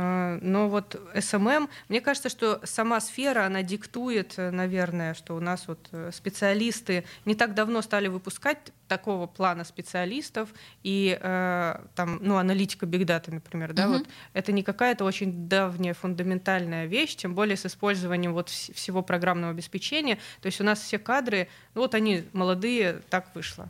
но 0.00 0.68
вот 0.68 1.00
SMM, 1.18 1.68
мне 1.88 2.00
кажется, 2.00 2.28
что 2.28 2.60
сама 2.62 3.00
сфера, 3.00 3.46
она 3.46 3.62
диктует, 3.62 4.34
э, 4.36 4.50
наверное, 4.50 5.14
что 5.14 5.34
у 5.34 5.40
нас 5.40 5.66
вот 5.66 5.88
э, 5.90 6.10
специалисты 6.12 7.04
не 7.24 7.34
так 7.34 7.54
давно 7.54 7.82
стали 7.82 8.06
выпускать 8.06 8.58
такого 8.86 9.26
плана 9.26 9.64
специалистов 9.64 10.50
и 10.84 11.18
э, 11.20 11.80
там, 11.96 12.18
ну, 12.22 12.36
аналитика 12.36 12.86
бигдата, 12.86 13.32
например, 13.32 13.72
да, 13.72 13.86
uh-huh. 13.86 13.98
вот 13.98 14.06
это 14.34 14.52
не 14.52 14.62
какая-то 14.62 15.04
очень 15.04 15.48
давняя 15.48 15.94
фундаментальная 15.94 16.86
вещь, 16.86 17.16
тем 17.16 17.34
более 17.34 17.56
с 17.56 17.66
использованием 17.66 18.34
вот 18.34 18.50
всего 18.50 19.02
программного 19.02 19.52
обеспечения. 19.52 20.18
То 20.40 20.46
есть 20.46 20.60
у 20.60 20.64
нас 20.64 20.80
все 20.80 20.98
кадры, 20.98 21.48
ну, 21.74 21.80
вот 21.80 21.96
они 21.96 22.24
молодые, 22.32 23.02
так 23.10 23.34
вышло. 23.34 23.68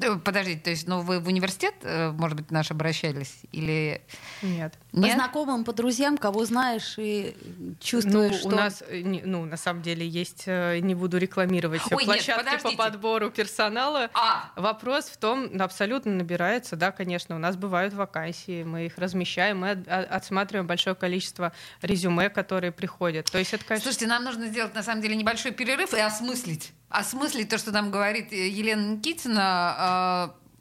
Э, 0.00 0.16
подождите, 0.16 0.60
то 0.60 0.70
есть, 0.70 0.88
ну 0.88 1.02
вы 1.02 1.20
в 1.20 1.28
университет, 1.28 1.74
э, 1.82 2.10
может 2.10 2.36
быть, 2.36 2.50
наш 2.50 2.70
обращались 2.70 3.34
или 3.52 4.02
нет? 4.42 4.74
Нет? 4.92 5.12
По 5.12 5.14
знакомым, 5.14 5.64
по 5.64 5.72
друзьям, 5.72 6.18
кого 6.18 6.44
знаешь 6.44 6.94
и 6.98 7.36
чувствуешь, 7.80 8.32
ну, 8.32 8.38
что... 8.38 8.48
у 8.48 8.50
нас, 8.50 8.82
э, 8.88 9.02
ну, 9.04 9.44
на 9.44 9.56
самом 9.56 9.82
деле 9.82 10.06
есть, 10.06 10.46
не 10.46 10.94
буду 10.94 11.18
рекламировать 11.18 11.80
Ой, 11.90 12.04
площадки 12.04 12.50
нет, 12.50 12.62
по 12.62 12.72
подбору 12.72 13.30
персонала. 13.30 14.10
А. 14.14 14.50
Вопрос 14.56 15.04
в 15.04 15.16
том, 15.16 15.50
абсолютно 15.60 16.12
набирается, 16.12 16.76
да, 16.76 16.90
конечно, 16.90 17.36
у 17.36 17.38
нас 17.38 17.56
бывают 17.56 17.94
вакансии, 17.94 18.64
мы 18.64 18.86
их 18.86 18.98
размещаем, 18.98 19.60
мы 19.60 19.70
отсматриваем 19.70 20.66
большое 20.66 20.96
количество 20.96 21.52
резюме, 21.82 22.30
которые 22.30 22.72
приходят. 22.72 23.30
То 23.30 23.38
есть 23.38 23.54
это, 23.54 23.64
конечно... 23.64 23.84
Слушайте, 23.84 24.06
нам 24.08 24.24
нужно 24.24 24.48
сделать, 24.48 24.74
на 24.74 24.82
самом 24.82 25.02
деле, 25.02 25.14
небольшой 25.14 25.52
перерыв 25.52 25.94
и 25.94 26.00
осмыслить 26.00 26.72
осмыслить 26.94 27.48
то, 27.48 27.58
что 27.58 27.72
нам 27.72 27.90
говорит 27.90 28.32
Елена 28.32 28.94
Никитина, 28.94 29.76
э, 29.78 29.83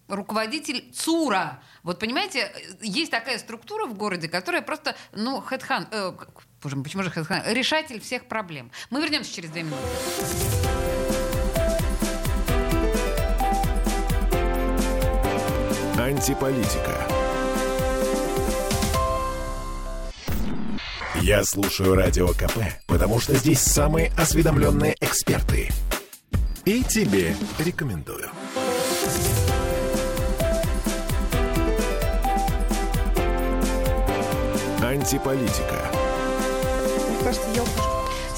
руководитель 0.08 0.92
ЦУРа. 0.94 1.62
Вот 1.84 2.00
понимаете, 2.00 2.51
есть 2.82 3.12
такая 3.12 3.38
структура 3.38 3.86
в 3.86 3.94
городе, 3.96 4.27
которая 4.27 4.62
просто, 4.62 4.96
ну, 5.13 5.42
хедхан, 5.42 5.88
э, 5.92 6.12
боже 6.62 6.75
мой, 6.75 6.84
почему 6.84 7.03
же 7.03 7.10
хедхан? 7.10 7.42
Решатель 7.48 8.00
всех 8.00 8.27
проблем. 8.27 8.72
Мы 8.89 9.01
вернемся 9.01 9.34
через 9.34 9.50
две 9.50 9.63
минуты. 9.63 9.82
Антиполитика. 15.98 17.08
Я 21.22 21.46
слушаю 21.46 21.96
радио 21.96 22.27
КП, 22.30 22.58
потому 22.86 23.22
что 23.22 23.34
здесь 23.36 23.60
самые 23.60 24.12
осведомленные 24.18 24.96
эксперты. 25.00 25.70
И 26.65 26.84
тебе 26.84 27.34
рекомендую. 27.60 28.30
Антиполитика. 34.82 35.80
Мне 37.10 37.24
кажется, 37.24 37.50
я 37.56 37.64
ухожу. 37.64 37.94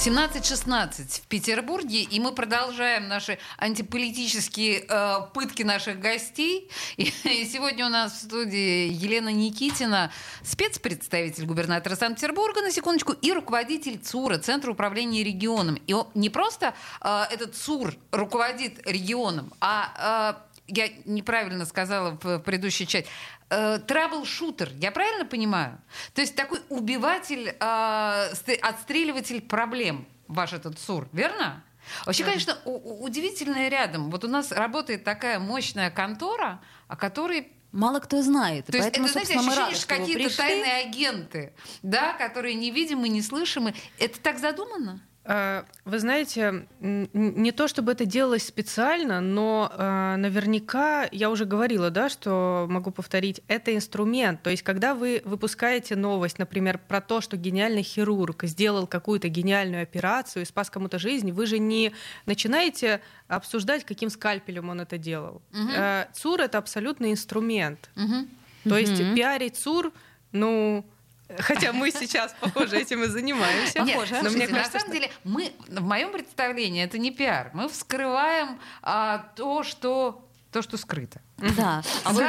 17.16 0.05 1.21
в 1.23 1.27
Петербурге, 1.27 2.03
и 2.03 2.19
мы 2.19 2.31
продолжаем 2.31 3.07
наши 3.07 3.39
антиполитические 3.57 4.85
э, 4.87 5.15
пытки 5.33 5.63
наших 5.63 5.99
гостей. 5.99 6.69
И, 6.97 7.11
и 7.23 7.45
сегодня 7.45 7.87
у 7.87 7.89
нас 7.89 8.13
в 8.13 8.25
студии 8.25 8.87
Елена 8.91 9.29
Никитина, 9.29 10.11
спецпредставитель 10.43 11.45
губернатора 11.45 11.95
Санкт-Петербурга, 11.95 12.61
на 12.61 12.71
секундочку, 12.71 13.13
и 13.13 13.31
руководитель 13.31 13.97
ЦУРа, 13.97 14.37
Центра 14.37 14.71
управления 14.71 15.23
регионом. 15.23 15.75
И 15.87 15.93
он, 15.93 16.07
не 16.13 16.29
просто 16.29 16.75
э, 17.01 17.23
этот 17.31 17.55
ЦУР 17.55 17.95
руководит 18.11 18.85
регионом, 18.87 19.51
а 19.59 20.35
э, 20.37 20.44
я 20.67 20.89
неправильно 21.05 21.65
сказала 21.65 22.17
в 22.21 22.39
предыдущей 22.39 22.87
части, 22.87 23.09
трабл-шутер, 23.49 24.71
я 24.79 24.91
правильно 24.91 25.25
понимаю? 25.25 25.79
То 26.13 26.21
есть 26.21 26.35
такой 26.35 26.59
убиватель, 26.69 27.55
э, 27.59 28.57
отстреливатель 28.61 29.41
проблем, 29.41 30.07
ваш 30.27 30.53
этот 30.53 30.79
СУР, 30.79 31.07
верно? 31.11 31.63
Вообще, 32.05 32.23
конечно, 32.23 32.57
удивительное 32.65 33.69
рядом. 33.69 34.09
Вот 34.09 34.23
у 34.23 34.27
нас 34.27 34.51
работает 34.51 35.03
такая 35.03 35.39
мощная 35.39 35.91
контора, 35.91 36.61
о 36.87 36.95
которой 36.95 37.51
Мало 37.71 37.99
кто 37.99 38.21
знает. 38.21 38.67
То 38.67 38.77
есть 38.77 38.87
это, 38.87 39.05
знаете, 39.05 39.37
ощущение, 39.37 39.75
что 39.75 39.87
какие-то 39.87 40.37
тайные 40.37 40.87
агенты, 40.87 41.51
да, 41.83 42.13
которые 42.13 42.55
невидимы, 42.55 43.09
неслышимы. 43.09 43.75
Это 43.99 44.17
так 44.21 44.39
задумано? 44.39 45.01
А, 45.27 45.65
вы 45.85 45.97
знаете, 45.97 46.67
не 46.79 47.51
то 47.51 47.67
чтобы 47.67 47.93
это 47.93 48.05
делалось 48.05 48.45
специально, 48.45 49.21
но 49.21 49.71
а, 49.73 50.17
наверняка, 50.17 51.07
я 51.11 51.31
уже 51.31 51.45
говорила, 51.45 51.89
да, 51.89 52.09
что 52.09 52.67
могу 52.69 52.91
повторить, 52.91 53.41
это 53.47 53.75
инструмент. 53.75 54.43
То 54.43 54.51
есть, 54.51 54.61
когда 54.61 54.93
вы 54.93 55.23
выпускаете 55.25 55.95
новость, 55.95 56.37
например, 56.37 56.77
про 56.77 57.01
то, 57.01 57.21
что 57.21 57.37
гениальный 57.37 57.81
хирург 57.81 58.43
сделал 58.43 58.85
какую-то 58.85 59.27
гениальную 59.27 59.81
операцию 59.81 60.43
и 60.43 60.45
спас 60.45 60.69
кому-то 60.69 60.99
жизнь, 60.99 61.31
вы 61.31 61.47
же 61.47 61.57
не 61.57 61.91
начинаете 62.27 63.01
обсуждать, 63.27 63.83
каким 63.83 64.11
скальпелем 64.11 64.69
он 64.69 64.81
это 64.81 64.99
делал. 64.99 65.41
Угу. 65.53 65.71
ЦУР 66.13 66.41
это 66.41 66.59
абсолютный 66.59 67.11
инструмент. 67.11 67.89
Угу. 67.95 68.69
То 68.69 68.77
есть 68.77 69.01
угу. 69.01 69.15
пиарить 69.15 69.57
ЦУР, 69.57 69.91
ну 70.31 70.85
Хотя 71.39 71.73
мы 71.73 71.91
сейчас, 71.91 72.35
похоже, 72.39 72.77
этим 72.77 73.03
и 73.03 73.07
занимаемся. 73.07 73.79
Нет, 73.79 73.95
похоже. 73.95 74.21
Но 74.21 74.29
мне 74.29 74.47
кажется, 74.47 74.73
на 74.73 74.79
самом 74.79 74.87
что... 74.87 74.91
деле, 74.91 75.11
мы, 75.23 75.53
в 75.67 75.81
моем 75.81 76.11
представлении, 76.11 76.83
это 76.83 76.97
не 76.97 77.11
пиар. 77.11 77.51
Мы 77.53 77.67
вскрываем 77.67 78.59
а, 78.81 79.29
то, 79.35 79.63
что 79.63 80.21
то, 80.55 80.61
что 80.61 80.77
скрыто. 80.77 81.19
Да. 81.57 81.83
А 82.05 82.13
вот, 82.13 82.23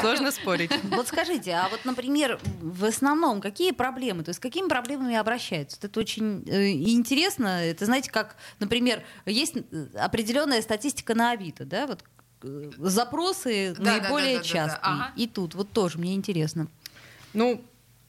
сложно 0.00 0.30
спорить. 0.30 0.70
Вот 0.84 1.06
скажите, 1.06 1.52
а 1.52 1.68
вот, 1.68 1.84
например, 1.84 2.40
в 2.62 2.86
основном 2.86 3.42
какие 3.42 3.72
проблемы, 3.72 4.24
то 4.24 4.30
есть 4.30 4.40
какими 4.40 4.68
проблемами 4.68 5.16
обращаются? 5.16 5.76
Это 5.82 6.00
очень 6.00 6.44
э, 6.46 6.70
интересно. 6.70 7.62
Это, 7.62 7.84
знаете, 7.84 8.10
как, 8.10 8.36
например, 8.58 9.02
есть 9.26 9.52
определенная 9.94 10.62
статистика 10.62 11.14
на 11.14 11.32
Авито, 11.32 11.66
да, 11.66 11.86
вот 11.86 12.02
э, 12.42 12.70
запросы 12.78 13.74
да, 13.78 13.98
наиболее 13.98 14.38
да, 14.38 14.42
да, 14.42 14.48
частые. 14.48 14.80
Да, 14.82 14.88
да, 14.88 15.04
ага. 15.04 15.12
И 15.16 15.26
тут 15.26 15.54
вот 15.54 15.70
тоже 15.70 15.98
мне 15.98 16.14
интересно. 16.14 16.68
Ну, 17.34 17.62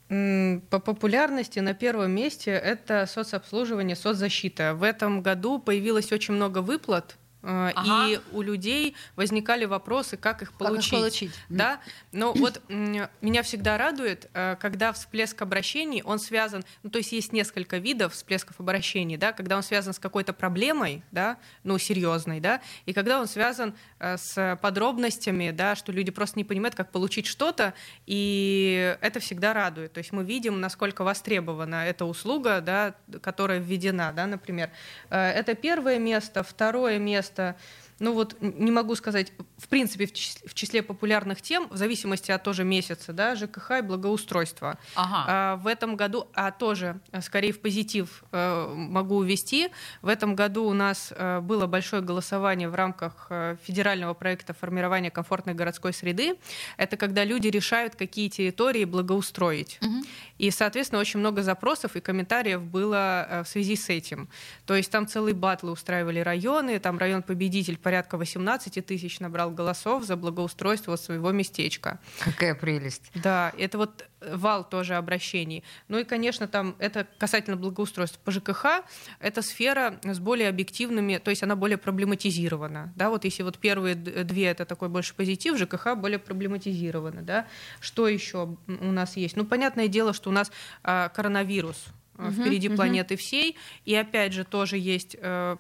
по 0.10 0.80
популярности 0.80 1.60
на 1.60 1.76
первом 1.76 2.12
месте 2.12 2.52
это 2.52 3.06
соцобслуживание, 3.06 3.96
соцзащита. 3.96 4.74
В 4.74 4.82
этом 4.82 5.22
году 5.22 5.60
появилось 5.60 6.12
очень 6.12 6.34
много 6.34 6.60
выплат 6.60 7.18
ага. 7.42 8.08
И 8.08 8.20
у 8.32 8.42
людей 8.42 8.96
возникали 9.16 9.66
вопросы, 9.66 10.18
как 10.18 10.42
их 10.42 10.54
получить. 10.54 10.90
Как 10.90 11.00
их 11.00 11.00
получить. 11.00 11.32
Да? 11.48 11.80
Но 12.12 12.34
вот 12.34 12.62
меня 12.70 13.44
всегда 13.44 13.78
радует, 13.78 14.30
э, 14.34 14.58
когда 14.60 14.92
всплеск 14.92 15.42
обращений, 15.42 16.02
он 16.04 16.20
связан, 16.20 16.64
ну, 16.84 16.90
то 16.90 16.98
есть 16.98 17.12
есть 17.12 17.32
несколько 17.32 17.78
видов 17.78 18.14
всплесков 18.14 18.60
обращений, 18.60 19.16
да, 19.18 19.32
когда 19.32 19.56
он 19.56 19.64
связан 19.64 19.94
с 19.94 20.00
какой-то 20.00 20.34
проблемой, 20.34 21.04
да, 21.12 21.38
ну, 21.64 21.78
серьезной, 21.78 22.40
да, 22.40 22.62
и 22.86 22.94
когда 22.94 23.20
он 23.20 23.28
связан 23.28 23.74
э, 24.00 24.18
с 24.18 24.60
подробностями, 24.62 25.52
да, 25.52 25.76
что 25.76 25.92
люди 25.92 26.12
просто 26.12 26.38
не 26.38 26.44
понимают, 26.44 26.76
как 26.76 26.92
получить 26.92 27.26
что-то, 27.26 27.74
и 28.06 28.98
это 29.02 29.20
всегда 29.20 29.54
радует. 29.54 29.94
То 29.94 30.00
есть 30.00 30.12
мы 30.12 30.24
видим, 30.24 30.60
насколько 30.60 31.04
востребована 31.04 31.86
эта 31.88 32.06
услуга, 32.06 32.62
да, 32.62 32.96
которая 33.22 33.60
введена, 33.60 34.12
да, 34.16 34.26
например. 34.26 34.70
Это 35.10 35.54
первое 35.56 36.00
место. 36.00 36.44
Второе 36.44 36.98
место 36.98 37.29
место 37.30 37.56
ну 38.00 38.14
вот 38.14 38.36
не 38.42 38.72
могу 38.72 38.96
сказать, 38.96 39.34
в 39.58 39.68
принципе, 39.68 40.06
в 40.06 40.14
числе, 40.14 40.48
в 40.48 40.54
числе 40.54 40.82
популярных 40.84 41.42
тем, 41.42 41.68
в 41.70 41.78
зависимости 41.78 42.32
от 42.32 42.44
тоже 42.44 42.64
месяца, 42.64 43.14
да, 43.14 43.36
ЖКХ 43.36 43.72
и 43.80 43.82
благоустройство. 43.82 44.78
Ага. 44.96 45.26
А, 45.28 45.56
в 45.58 45.68
этом 45.68 45.96
году, 45.96 46.28
а 46.34 46.52
тоже, 46.52 47.00
э, 47.12 47.22
скорее 47.22 47.52
в 47.52 47.60
позитив 47.60 48.24
э, 48.32 48.74
могу 48.74 49.18
увести, 49.18 49.70
в 50.02 50.08
этом 50.08 50.36
году 50.36 50.66
у 50.66 50.74
нас 50.74 51.14
э, 51.16 51.40
было 51.42 51.68
большое 51.68 52.02
голосование 52.02 52.70
в 52.70 52.76
рамках 52.76 53.28
э, 53.30 53.58
федерального 53.64 54.14
проекта 54.14 54.54
формирования 54.54 55.12
комфортной 55.12 55.56
городской 55.56 55.94
среды. 55.94 56.36
Это 56.78 56.98
когда 56.98 57.24
люди 57.24 57.48
решают, 57.48 57.96
какие 57.96 58.30
территории 58.30 58.86
благоустроить. 58.86 59.78
Угу. 59.82 60.04
И, 60.38 60.52
соответственно, 60.52 61.02
очень 61.02 61.20
много 61.20 61.44
запросов 61.44 61.96
и 61.96 62.00
комментариев 62.00 62.62
было 62.62 63.28
э, 63.30 63.44
в 63.44 63.48
связи 63.48 63.76
с 63.76 63.90
этим. 63.90 64.30
То 64.66 64.76
есть 64.76 64.90
там 64.92 65.08
целые 65.08 65.36
батлы 65.36 65.72
устраивали 65.72 66.20
районы, 66.20 66.80
там 66.80 66.98
район-победитель 66.98 67.78
порядка 67.90 68.18
18 68.18 68.86
тысяч 68.86 69.20
набрал 69.20 69.50
голосов 69.50 70.04
за 70.04 70.16
благоустройство 70.16 70.96
своего 70.96 71.32
местечка. 71.32 71.98
Какая 72.20 72.54
прелесть. 72.54 73.10
Да, 73.16 73.52
это 73.58 73.80
вот 73.80 74.06
вал 74.22 74.64
тоже 74.70 74.94
обращений. 74.94 75.64
Ну 75.88 75.98
и, 75.98 76.04
конечно, 76.04 76.48
там 76.48 76.76
это 76.78 77.08
касательно 77.18 77.58
благоустройства 77.58 78.20
по 78.24 78.30
ЖКХ, 78.30 78.84
это 79.20 79.42
сфера 79.42 80.00
с 80.04 80.20
более 80.20 80.50
объективными, 80.50 81.18
то 81.18 81.32
есть 81.32 81.42
она 81.42 81.56
более 81.56 81.80
проблематизирована. 81.80 82.94
Да, 82.96 83.10
вот 83.10 83.26
если 83.26 83.42
вот 83.42 83.58
первые 83.58 83.96
две 83.96 84.46
это 84.46 84.66
такой 84.66 84.90
больше 84.90 85.16
позитив, 85.16 85.58
ЖКХ 85.58 85.96
более 85.96 86.20
проблематизирована. 86.20 87.24
Да. 87.24 87.48
Что 87.80 88.08
еще 88.08 88.56
у 88.68 88.92
нас 88.92 89.18
есть? 89.18 89.36
Ну, 89.36 89.46
понятное 89.46 89.88
дело, 89.88 90.14
что 90.14 90.30
у 90.30 90.34
нас 90.34 90.52
а, 90.84 91.10
коронавирус 91.10 91.88
uh 92.18 92.32
впереди 92.32 92.68
uh 92.68 92.76
планеты 92.76 93.16
всей, 93.16 93.58
и 93.86 93.96
опять 93.96 94.34
же 94.34 94.44
тоже 94.44 94.78
есть 94.78 95.16
э, 95.20 95.58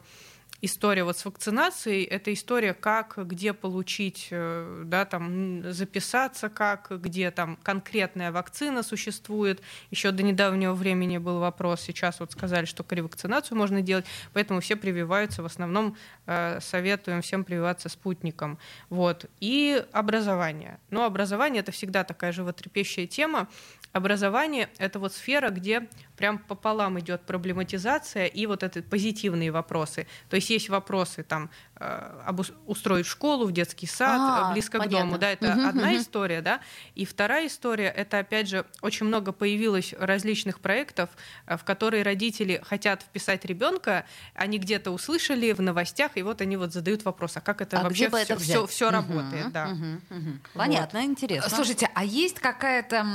история 0.62 1.04
вот 1.04 1.18
с 1.18 1.26
вакцинацией, 1.26 2.04
это 2.04 2.34
история, 2.34 2.74
как, 2.74 3.18
где 3.18 3.54
получить, 3.54 4.28
э, 4.32 4.84
да, 4.86 5.06
там, 5.06 5.72
записаться, 5.72 6.50
как, 6.50 6.92
где 7.02 7.32
там 7.32 7.58
конкретная 7.64 8.32
вакцина 8.32 8.84
существует. 8.84 9.62
Еще 9.92 10.12
до 10.12 10.24
недавнего 10.24 10.74
времени 10.74 11.18
был 11.18 11.40
вопрос, 11.40 11.82
сейчас 11.82 12.20
вот 12.20 12.32
сказали, 12.32 12.66
что 12.66 12.86
ревакцинацию 12.90 13.58
можно 13.58 13.82
делать, 13.82 14.06
поэтому 14.34 14.60
все 14.60 14.76
прививаются, 14.76 15.44
в 15.44 15.46
основном 15.46 15.96
э, 16.26 16.60
советуем 16.62 17.22
всем 17.22 17.44
прививаться 17.44 17.90
спутником. 17.90 18.58
Вот. 18.90 19.26
И 19.40 19.84
образование. 19.92 20.80
Но 20.90 21.06
образование— 21.06 21.60
это 21.62 21.72
всегда 21.72 22.04
такая 22.04 22.32
животрепещущая 22.32 23.08
тема, 23.08 23.48
Образование— 23.92 24.70
это 24.78 25.00
вот 25.00 25.14
сфера, 25.14 25.50
где 25.50 25.88
прям 26.20 26.38
пополам 26.38 27.00
идет 27.00 27.22
проблематизация 27.22 28.26
и 28.26 28.46
вот 28.46 28.62
это 28.62 28.84
позитивные 28.84 29.52
вопросы. 29.52 30.06
То 30.30 30.36
есть 30.36 30.50
есть 30.50 30.68
вопросы 30.68 31.24
там 31.24 31.50
э, 31.78 32.44
устроить 32.68 33.06
школу, 33.06 33.48
в 33.48 33.54
детский 33.54 33.88
сад, 33.88 34.20
а, 34.20 34.52
близко 34.52 34.80
понятно. 34.80 34.98
к 34.98 35.02
дому, 35.02 35.18
да, 35.18 35.32
это 35.32 35.54
угу, 35.54 35.68
одна 35.70 35.88
угу. 35.88 35.96
история, 35.96 36.42
да. 36.42 36.60
И 36.94 37.06
вторая 37.06 37.48
история— 37.48 37.88
это 37.96 38.20
опять 38.20 38.50
же 38.50 38.66
очень 38.82 39.06
много 39.06 39.32
появилось 39.32 39.94
различных 39.98 40.60
проектов, 40.60 41.10
э, 41.48 41.56
в 41.56 41.64
которые 41.64 42.04
родители 42.04 42.62
хотят 42.66 43.02
вписать 43.02 43.46
ребенка, 43.46 44.04
они 44.34 44.60
где-то 44.60 44.92
услышали 44.92 45.54
в 45.54 45.62
новостях, 45.62 46.12
и 46.18 46.22
вот 46.22 46.42
они 46.42 46.58
вот 46.58 46.74
задают 46.74 47.06
вопрос, 47.06 47.38
а 47.38 47.42
как 47.42 47.62
это 47.62 47.80
а 47.80 47.84
вообще 47.84 48.10
все, 48.10 48.36
все, 48.36 48.68
все 48.68 48.88
угу, 48.88 48.94
работает, 48.94 49.54
да. 49.54 49.70
Угу, 49.70 50.18
угу. 50.18 50.40
Понятно, 50.54 51.00
вот. 51.00 51.06
интересно. 51.06 51.50
Слушайте, 51.50 51.90
а 51.96 52.04
есть 52.04 52.42
какая-то 52.42 53.06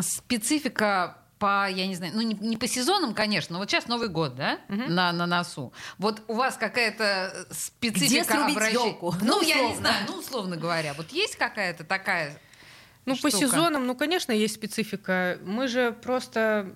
специфика 0.00 1.18
по, 1.44 1.68
я 1.68 1.86
не 1.86 1.94
знаю, 1.94 2.12
ну 2.14 2.22
не, 2.22 2.32
не 2.34 2.56
по 2.56 2.66
сезонам, 2.66 3.12
конечно, 3.12 3.58
вот 3.58 3.70
сейчас 3.70 3.86
Новый 3.86 4.08
год, 4.08 4.34
да, 4.34 4.60
угу. 4.70 4.84
на, 4.88 5.12
на 5.12 5.26
носу. 5.26 5.74
Вот 5.98 6.22
у 6.26 6.32
вас 6.32 6.56
какая-то 6.56 7.46
специфика 7.50 8.46
обращения. 8.46 8.96
Ну, 9.02 9.12
ну, 9.20 9.42
я 9.42 9.68
не 9.68 9.74
знаю, 9.76 10.06
ну, 10.08 10.20
условно 10.20 10.56
говоря, 10.56 10.94
вот 10.94 11.10
есть 11.10 11.36
какая-то 11.36 11.84
такая 11.84 12.40
ну, 13.04 13.14
штука? 13.14 13.30
по 13.30 13.38
сезонам, 13.38 13.86
ну, 13.86 13.94
конечно, 13.94 14.32
есть 14.32 14.54
специфика. 14.54 15.38
Мы 15.44 15.68
же 15.68 15.92
просто 15.92 16.74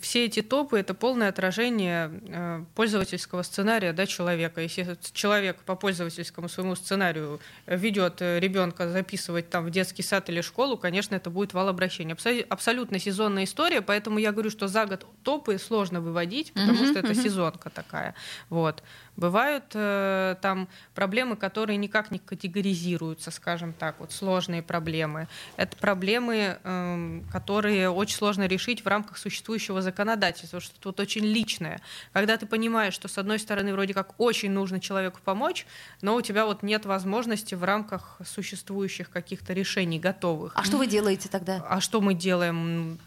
все 0.00 0.24
эти 0.26 0.42
топы— 0.42 0.78
это 0.80 0.94
полное 0.94 1.28
отражение 1.28 2.10
э, 2.26 2.64
пользовательского 2.74 3.42
сценария 3.42 3.92
да, 3.92 4.06
человека. 4.06 4.60
Если 4.60 4.98
человек 5.12 5.58
по 5.62 5.76
пользовательскому 5.76 6.48
своему 6.48 6.74
сценарию 6.74 7.40
ведет 7.66 8.20
э, 8.20 8.40
ребенка 8.40 8.88
записывать 8.88 9.50
там 9.50 9.64
в 9.64 9.70
детский 9.70 10.02
сад 10.02 10.28
или 10.28 10.40
школу, 10.40 10.76
конечно, 10.76 11.14
это 11.14 11.30
будет 11.30 11.54
вал 11.54 11.68
обращения. 11.68 12.16
Абсолютно 12.48 12.98
сезонная 12.98 13.44
история, 13.44 13.82
поэтому 13.82 14.18
я 14.18 14.32
говорю, 14.32 14.50
что 14.50 14.68
за 14.68 14.86
год 14.86 15.06
топы 15.22 15.58
сложно 15.58 16.00
выводить, 16.00 16.52
потому 16.52 16.72
mm-hmm, 16.72 16.90
что 16.90 16.98
это 16.98 17.12
mm-hmm. 17.12 17.22
сезонка 17.22 17.70
такая. 17.70 18.14
Вот. 18.48 18.82
Бывают 19.16 19.64
э, 19.74 20.36
там 20.40 20.68
проблемы, 20.94 21.34
которые 21.34 21.76
никак 21.76 22.12
не 22.12 22.20
категоризируются, 22.20 23.32
скажем 23.32 23.72
так, 23.72 23.96
вот 23.98 24.12
сложные 24.12 24.62
проблемы. 24.62 25.26
Это 25.56 25.76
проблемы, 25.76 26.58
э, 26.62 27.20
которые 27.32 27.90
очень 27.90 28.16
сложно 28.16 28.46
решить 28.46 28.84
в 28.84 28.86
рамках 28.86 29.18
существующего 29.18 29.77
законодательства, 29.80 30.60
что 30.60 30.78
тут 30.80 31.00
очень 31.00 31.24
личное. 31.24 31.80
Когда 32.12 32.36
ты 32.36 32.46
понимаешь, 32.46 32.94
что 32.94 33.08
с 33.08 33.18
одной 33.18 33.38
стороны 33.38 33.72
вроде 33.72 33.94
как 33.94 34.18
очень 34.18 34.50
нужно 34.50 34.80
человеку 34.80 35.20
помочь, 35.24 35.66
но 36.02 36.14
у 36.14 36.20
тебя 36.20 36.46
вот 36.46 36.62
нет 36.62 36.86
возможности 36.86 37.54
в 37.54 37.64
рамках 37.64 38.18
существующих 38.24 39.10
каких-то 39.10 39.52
решений 39.52 39.98
готовых. 39.98 40.52
А 40.54 40.64
что 40.64 40.78
вы 40.78 40.86
делаете 40.86 41.28
тогда? 41.28 41.64
А 41.68 41.80
что 41.80 42.00
мы 42.00 42.14
делаем? 42.14 42.98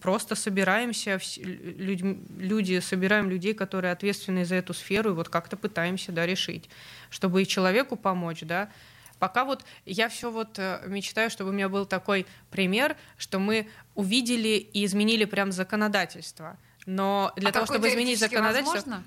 Просто 0.00 0.34
собираемся, 0.34 1.20
люди 1.36 2.80
собираем 2.80 3.30
людей, 3.30 3.54
которые 3.54 3.92
ответственны 3.92 4.44
за 4.44 4.56
эту 4.56 4.74
сферу, 4.74 5.10
и 5.10 5.14
вот 5.14 5.28
как-то 5.28 5.56
пытаемся 5.56 6.12
да, 6.12 6.26
решить, 6.26 6.68
чтобы 7.10 7.42
и 7.42 7.46
человеку 7.46 7.96
помочь, 7.96 8.40
да, 8.42 8.68
Пока 9.18 9.44
вот 9.44 9.64
я 9.84 10.08
все 10.08 10.30
вот 10.30 10.58
э, 10.58 10.82
мечтаю, 10.86 11.30
чтобы 11.30 11.50
у 11.50 11.52
меня 11.52 11.68
был 11.68 11.86
такой 11.86 12.26
пример, 12.50 12.96
что 13.16 13.38
мы 13.38 13.68
увидели 13.94 14.56
и 14.58 14.84
изменили 14.84 15.24
прям 15.24 15.52
законодательство. 15.52 16.58
Но 16.86 17.32
для 17.36 17.50
а 17.50 17.52
того, 17.52 17.66
чтобы 17.66 17.88
изменить 17.88 18.18
законодательство... 18.18 18.76
Возможно? 18.76 19.04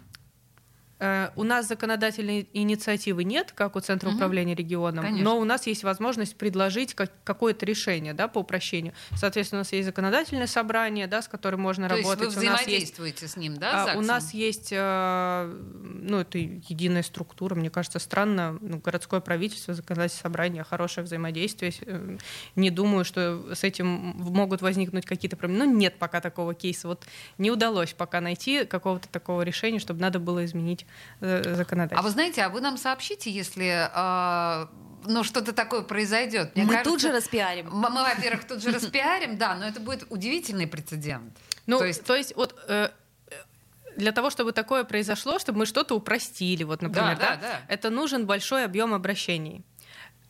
Э, 1.02 1.32
у 1.36 1.44
нас 1.44 1.68
законодательной 1.68 2.48
инициативы 2.54 3.24
нет, 3.24 3.54
как 3.54 3.76
у 3.76 3.80
Центра 3.80 4.10
угу. 4.10 4.18
управления 4.18 4.54
регионом, 4.54 5.04
Конечно. 5.04 5.24
но 5.24 5.40
у 5.40 5.44
нас 5.44 5.66
есть 5.66 5.84
возможность 5.84 6.36
предложить 6.36 6.94
как, 6.94 7.12
какое-то 7.24 7.66
решение 7.66 8.14
да, 8.14 8.28
по 8.28 8.40
упрощению. 8.40 8.94
Соответственно, 9.16 9.62
у 9.62 9.62
нас 9.62 9.74
есть 9.74 9.88
законодательное 9.88 10.46
собрание, 10.46 11.08
да, 11.08 11.24
с 11.24 11.28
которым 11.28 11.62
можно 11.62 11.90
То 11.90 11.96
работать. 11.96 12.26
Есть 12.26 12.36
вы 12.36 12.40
взаимодействуете 12.40 13.22
есть, 13.24 13.34
с 13.34 13.36
ним, 13.36 13.58
да? 13.58 13.94
А, 13.94 13.98
у 13.98 14.02
нас 14.02 14.36
есть, 14.36 14.70
э, 14.72 15.62
ну, 15.74 16.20
это 16.20 16.38
единая 16.38 17.02
структура, 17.02 17.56
мне 17.56 17.72
кажется, 17.72 17.98
странно, 17.98 18.60
ну, 18.62 18.78
городское 18.78 19.22
правительство, 19.22 19.74
законодательное 19.74 20.22
собрание, 20.22 20.64
хорошее 20.64 21.04
взаимодействие. 21.04 21.74
Э, 21.82 22.18
не 22.56 22.70
думаю, 22.70 23.06
что 23.06 23.56
с 23.56 23.64
этим 23.64 23.88
могут 23.88 24.62
возникнуть 24.62 25.08
какие-то 25.08 25.36
проблемы. 25.36 25.66
Ну, 25.66 25.76
нет 25.78 25.96
пока 25.98 26.22
такого 26.22 26.54
кейса. 26.54 26.88
Вот 26.88 27.08
не 27.40 27.50
удалось 27.50 27.94
пока 27.94 28.22
найти 28.22 28.66
какого-то 28.66 29.10
такого 29.10 29.42
решения, 29.42 29.80
чтобы 29.80 30.00
надо 30.00 30.20
было 30.20 30.46
изменить 30.46 30.86
законодательства. 31.20 32.00
А 32.00 32.02
вы 32.02 32.10
знаете, 32.10 32.42
а 32.44 32.50
вы 32.50 32.62
нам 32.62 32.78
сообщите, 32.78 33.32
если 33.32 33.90
э, 33.94 34.68
ну, 35.06 35.24
что-то 35.24 35.54
такое 35.54 35.82
произойдет. 35.82 36.56
Мне 36.56 36.66
мы 36.66 36.74
кажется, 36.74 36.92
тут 36.92 37.02
же 37.02 37.12
распиарим. 37.12 37.70
Мы, 37.72 37.90
мы, 37.90 38.04
во-первых, 38.04 38.46
тут 38.46 38.62
же 38.62 38.72
распиарим, 38.72 39.38
да, 39.38 39.56
но 39.56 39.66
это 39.66 39.80
будет 39.80 40.06
удивительный 40.10 40.68
прецедент. 40.68 41.38
Ну, 41.68 41.80
то 41.80 41.86
есть, 41.86 42.04
то 42.04 42.16
есть 42.16 42.36
вот 42.36 42.56
э, 42.68 42.90
для 43.96 44.12
того, 44.12 44.30
чтобы 44.30 44.52
такое 44.52 44.84
произошло, 44.84 45.40
чтобы 45.40 45.60
мы 45.60 45.66
что-то 45.66 45.96
упростили, 45.96 46.64
вот, 46.64 46.82
например, 46.82 47.18
да, 47.18 47.36
да, 47.36 47.36
да, 47.36 47.42
да. 47.42 47.62
это 47.68 47.90
нужен 47.90 48.26
большой 48.26 48.66
объем 48.66 48.94
обращений. 48.94 49.64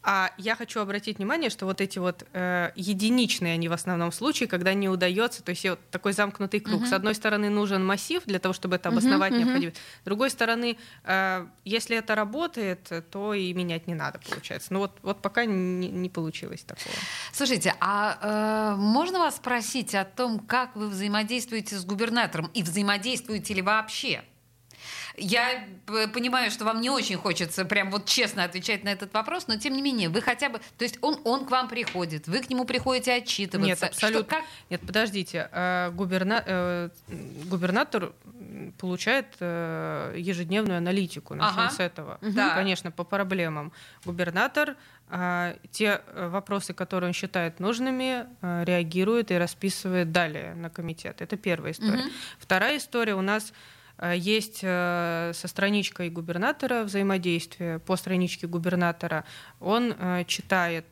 А 0.03 0.31
я 0.37 0.55
хочу 0.55 0.79
обратить 0.79 1.19
внимание, 1.19 1.51
что 1.51 1.65
вот 1.65 1.79
эти 1.79 1.99
вот 1.99 2.25
э, 2.33 2.71
единичные 2.75 3.53
они 3.53 3.69
в 3.69 3.73
основном 3.73 4.11
случае, 4.11 4.49
когда 4.49 4.73
не 4.73 4.89
удается, 4.89 5.43
то 5.43 5.51
есть 5.51 5.63
вот 5.67 5.79
такой 5.91 6.13
замкнутый 6.13 6.59
круг. 6.59 6.81
Uh-huh. 6.81 6.89
С 6.89 6.93
одной 6.93 7.13
стороны 7.13 7.49
нужен 7.49 7.85
массив 7.85 8.23
для 8.25 8.39
того, 8.39 8.53
чтобы 8.53 8.77
это 8.77 8.89
обосновать 8.89 9.33
uh-huh, 9.33 9.39
необходимо. 9.39 9.73
С 9.73 10.05
другой 10.05 10.31
стороны, 10.31 10.77
э, 11.03 11.45
если 11.65 11.97
это 11.97 12.15
работает, 12.15 12.91
то 13.11 13.33
и 13.35 13.53
менять 13.53 13.85
не 13.85 13.93
надо, 13.93 14.19
получается. 14.27 14.73
Ну 14.73 14.79
вот, 14.79 14.97
вот 15.03 15.21
пока 15.21 15.45
не, 15.45 15.89
не 15.89 16.09
получилось 16.09 16.63
такого. 16.63 16.95
Слушайте, 17.31 17.75
а 17.79 18.73
э, 18.73 18.75
можно 18.77 19.19
вас 19.19 19.35
спросить 19.35 19.93
о 19.93 20.03
том, 20.05 20.39
как 20.39 20.75
вы 20.75 20.87
взаимодействуете 20.87 21.77
с 21.77 21.85
губернатором 21.85 22.49
и 22.55 22.63
взаимодействуете 22.63 23.53
ли 23.53 23.61
вообще? 23.61 24.23
Я 25.17 25.65
понимаю, 26.13 26.51
что 26.51 26.65
вам 26.65 26.81
не 26.81 26.89
очень 26.89 27.17
хочется 27.17 27.65
прям 27.65 27.91
вот 27.91 28.05
честно 28.05 28.43
отвечать 28.43 28.83
на 28.83 28.89
этот 28.89 29.13
вопрос, 29.13 29.47
но 29.47 29.57
тем 29.57 29.73
не 29.73 29.81
менее, 29.81 30.09
вы 30.09 30.21
хотя 30.21 30.49
бы... 30.49 30.59
То 30.77 30.83
есть 30.83 30.97
он, 31.01 31.19
он 31.23 31.45
к 31.45 31.51
вам 31.51 31.67
приходит, 31.67 32.27
вы 32.27 32.39
к 32.41 32.49
нему 32.49 32.65
приходите 32.65 33.13
отчитываться. 33.13 33.67
Нет, 33.67 33.83
абсолютно. 33.83 34.23
Что, 34.23 34.29
как? 34.29 34.43
Нет, 34.69 34.81
подождите. 34.81 35.49
Э, 35.51 35.91
губерна... 35.91 36.43
Э, 36.45 36.89
губернатор 37.45 38.13
получает 38.77 39.27
э, 39.39 40.15
ежедневную 40.17 40.77
аналитику. 40.77 41.35
Начнем 41.35 41.59
ага. 41.59 41.71
с 41.71 41.79
этого. 41.79 42.17
Да. 42.21 42.55
Конечно, 42.55 42.91
по 42.91 43.03
проблемам. 43.03 43.71
Губернатор 44.05 44.75
те 45.71 46.01
вопросы, 46.15 46.73
которые 46.73 47.09
он 47.09 47.13
считает 47.13 47.59
нужными, 47.59 48.27
реагирует 48.41 49.29
и 49.31 49.37
расписывает 49.37 50.13
далее 50.13 50.53
на 50.55 50.69
комитет. 50.69 51.21
Это 51.21 51.35
первая 51.35 51.73
история. 51.73 52.05
Угу. 52.05 52.09
Вторая 52.39 52.77
история 52.77 53.15
у 53.15 53.21
нас 53.21 53.51
Э, 53.51 53.80
есть 54.01 54.59
со 54.59 55.31
страничкой 55.33 56.09
губернатора 56.09 56.83
взаимодействие, 56.83 57.79
по 57.79 57.95
страничке 57.95 58.47
губернатора. 58.47 59.25
Он 59.59 59.95
читает 60.27 60.85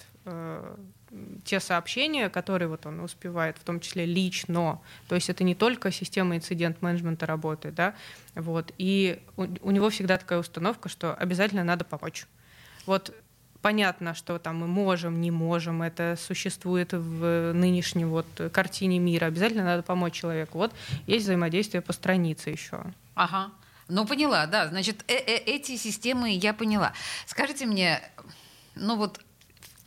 те 1.43 1.59
сообщения, 1.59 2.29
которые 2.29 2.67
вот 2.67 2.85
он 2.85 2.99
успевает, 2.99 3.57
в 3.57 3.63
том 3.63 3.79
числе 3.79 4.05
лично, 4.05 4.79
то 5.07 5.15
есть 5.15 5.27
это 5.29 5.43
не 5.43 5.55
только 5.55 5.91
система 5.91 6.35
инцидент-менеджмента 6.35 7.25
работает, 7.25 7.73
да, 7.73 7.95
вот, 8.35 8.71
и 8.77 9.19
у, 9.35 9.47
у 9.61 9.71
него 9.71 9.89
всегда 9.89 10.19
такая 10.19 10.37
установка, 10.37 10.87
что 10.87 11.15
обязательно 11.15 11.63
надо 11.63 11.83
помочь. 11.83 12.27
Вот 12.85 13.11
понятно, 13.61 14.13
что 14.13 14.39
там 14.39 14.57
мы 14.57 14.67
можем, 14.67 15.21
не 15.21 15.31
можем, 15.31 15.81
это 15.81 16.17
существует 16.19 16.93
в 16.93 17.53
нынешней 17.53 18.05
вот 18.05 18.27
картине 18.51 18.99
мира, 18.99 19.25
обязательно 19.25 19.63
надо 19.63 19.83
помочь 19.83 20.13
человеку. 20.13 20.57
Вот 20.57 20.73
есть 21.07 21.25
взаимодействие 21.25 21.81
по 21.81 21.93
странице 21.93 22.49
еще. 22.49 22.83
Ага. 23.15 23.51
Ну, 23.87 24.05
поняла, 24.05 24.45
да. 24.45 24.67
Значит, 24.67 25.03
э 25.07 25.13
-э 25.13 25.43
эти 25.45 25.75
системы 25.77 26.29
я 26.29 26.53
поняла. 26.53 26.93
Скажите 27.25 27.65
мне, 27.65 28.01
ну 28.75 28.95
вот 28.95 29.19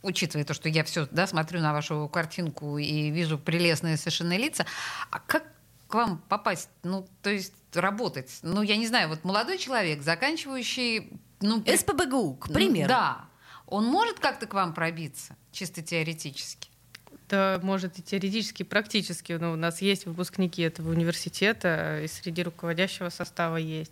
учитывая 0.01 0.45
то, 0.45 0.53
что 0.53 0.69
я 0.69 0.83
все 0.83 1.07
да, 1.09 1.25
смотрю 1.25 1.61
на 1.61 1.73
вашу 1.73 2.07
картинку 2.09 2.77
и 2.77 3.09
вижу 3.09 3.37
прелестные 3.39 3.97
совершенно 3.97 4.37
лица, 4.37 4.65
а 5.09 5.19
как 5.19 5.43
к 5.87 5.95
вам 5.95 6.21
попасть? 6.27 6.69
Ну, 6.83 7.07
то 7.21 7.29
есть 7.29 7.53
работать? 7.73 8.39
Ну, 8.41 8.61
я 8.61 8.77
не 8.77 8.87
знаю, 8.87 9.09
вот 9.09 9.23
молодой 9.23 9.57
человек, 9.57 10.01
заканчивающий... 10.01 11.11
Ну, 11.39 11.63
СПБГУ, 11.65 12.35
к 12.35 12.53
примеру. 12.53 12.89
Да. 12.89 13.25
Он 13.73 13.85
может 13.85 14.19
как-то 14.19 14.45
к 14.45 14.53
вам 14.53 14.71
пробиться, 14.71 15.35
чисто 15.51 15.81
теоретически? 15.81 16.69
Да, 17.27 17.59
может 17.63 17.97
и 17.97 18.03
теоретически, 18.03 18.61
и 18.61 18.65
практически. 18.65 19.33
Ну, 19.33 19.53
у 19.53 19.55
нас 19.55 19.81
есть 19.81 20.05
выпускники 20.05 20.61
этого 20.61 20.91
университета, 20.91 22.01
и 22.03 22.07
среди 22.07 22.43
руководящего 22.43 23.09
состава 23.09 23.57
есть. 23.57 23.91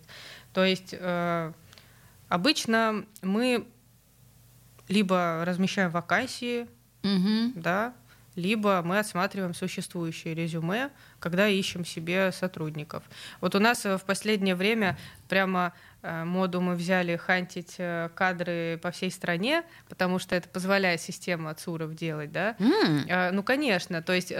То 0.52 0.64
есть 0.64 0.94
э, 0.96 1.52
обычно 2.28 3.04
мы 3.22 3.66
либо 4.86 5.42
размещаем 5.44 5.90
вакансии, 5.90 6.68
угу. 7.02 7.52
да, 7.56 7.92
либо 8.36 8.82
мы 8.84 9.00
отсматриваем 9.00 9.52
существующие 9.52 10.36
резюме, 10.36 10.90
когда 11.18 11.48
ищем 11.48 11.84
себе 11.84 12.30
сотрудников. 12.30 13.02
Вот 13.40 13.56
у 13.56 13.58
нас 13.58 13.84
в 13.84 14.02
последнее 14.06 14.54
время 14.54 14.96
прямо 15.28 15.72
Э, 15.72 15.91
моду 16.02 16.60
мы 16.60 16.74
взяли 16.74 17.16
хантить 17.16 17.76
э, 17.78 18.10
кадры 18.14 18.78
по 18.82 18.90
всей 18.90 19.10
стране, 19.10 19.62
потому 19.88 20.18
что 20.18 20.34
это 20.34 20.48
позволяет 20.48 21.00
система 21.00 21.54
ЦУРов 21.54 21.94
делать, 21.94 22.32
да? 22.32 22.56
Mm. 22.58 23.30
Ну, 23.32 23.42
конечно, 23.42 24.02
то 24.02 24.12
есть 24.12 24.32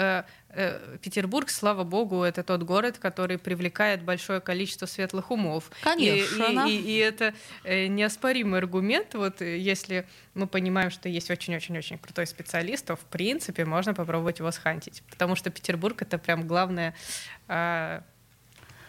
Петербург, 1.01 1.49
слава 1.49 1.85
богу, 1.85 2.25
это 2.25 2.43
тот 2.43 2.63
город, 2.63 2.99
который 2.99 3.39
привлекает 3.39 4.03
большое 4.03 4.41
количество 4.41 4.87
светлых 4.87 5.31
умов. 5.31 5.71
Конечно. 5.83 6.67
И, 6.67 6.73
и, 6.73 6.77
и, 6.77 6.93
и 6.93 6.97
это 6.99 7.33
неоспоримый 7.65 8.59
аргумент. 8.59 9.15
Вот 9.15 9.41
если 9.41 10.07
мы 10.35 10.47
понимаем, 10.47 10.91
что 10.91 11.09
есть 11.09 11.31
очень-очень-очень 11.31 11.97
крутой 11.99 12.27
специалист, 12.27 12.85
то 12.85 12.97
в 12.97 13.05
принципе 13.05 13.65
можно 13.65 13.95
попробовать 13.95 14.41
его 14.41 14.51
схантить, 14.51 15.03
потому 15.11 15.37
что 15.37 15.51
Петербург 15.51 16.03
это 16.03 16.19
прям 16.19 16.47
главное 16.47 16.95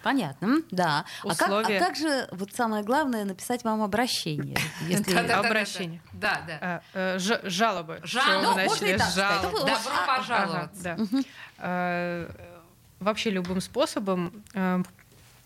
Понятно, 0.04 0.62
да. 0.70 1.06
Условия... 1.24 1.78
А, 1.78 1.80
как, 1.80 1.82
а 1.82 1.86
как 1.88 1.96
же, 1.96 2.28
вот 2.32 2.52
самое 2.54 2.84
главное, 2.84 3.24
написать 3.24 3.64
вам 3.64 3.82
обращение? 3.82 4.58
Если... 4.88 5.16
Обращение. 5.16 6.02
Да, 6.12 6.42
да. 6.46 6.58
А, 6.62 6.82
э, 6.94 7.20
жалобы. 7.44 8.02
Жалобы. 8.04 8.64
Добро 8.66 9.92
пожаловать. 10.06 10.72
А, 11.58 12.30
вообще 13.00 13.30
любым 13.30 13.62
способом 13.62 14.44
э, 14.54 14.84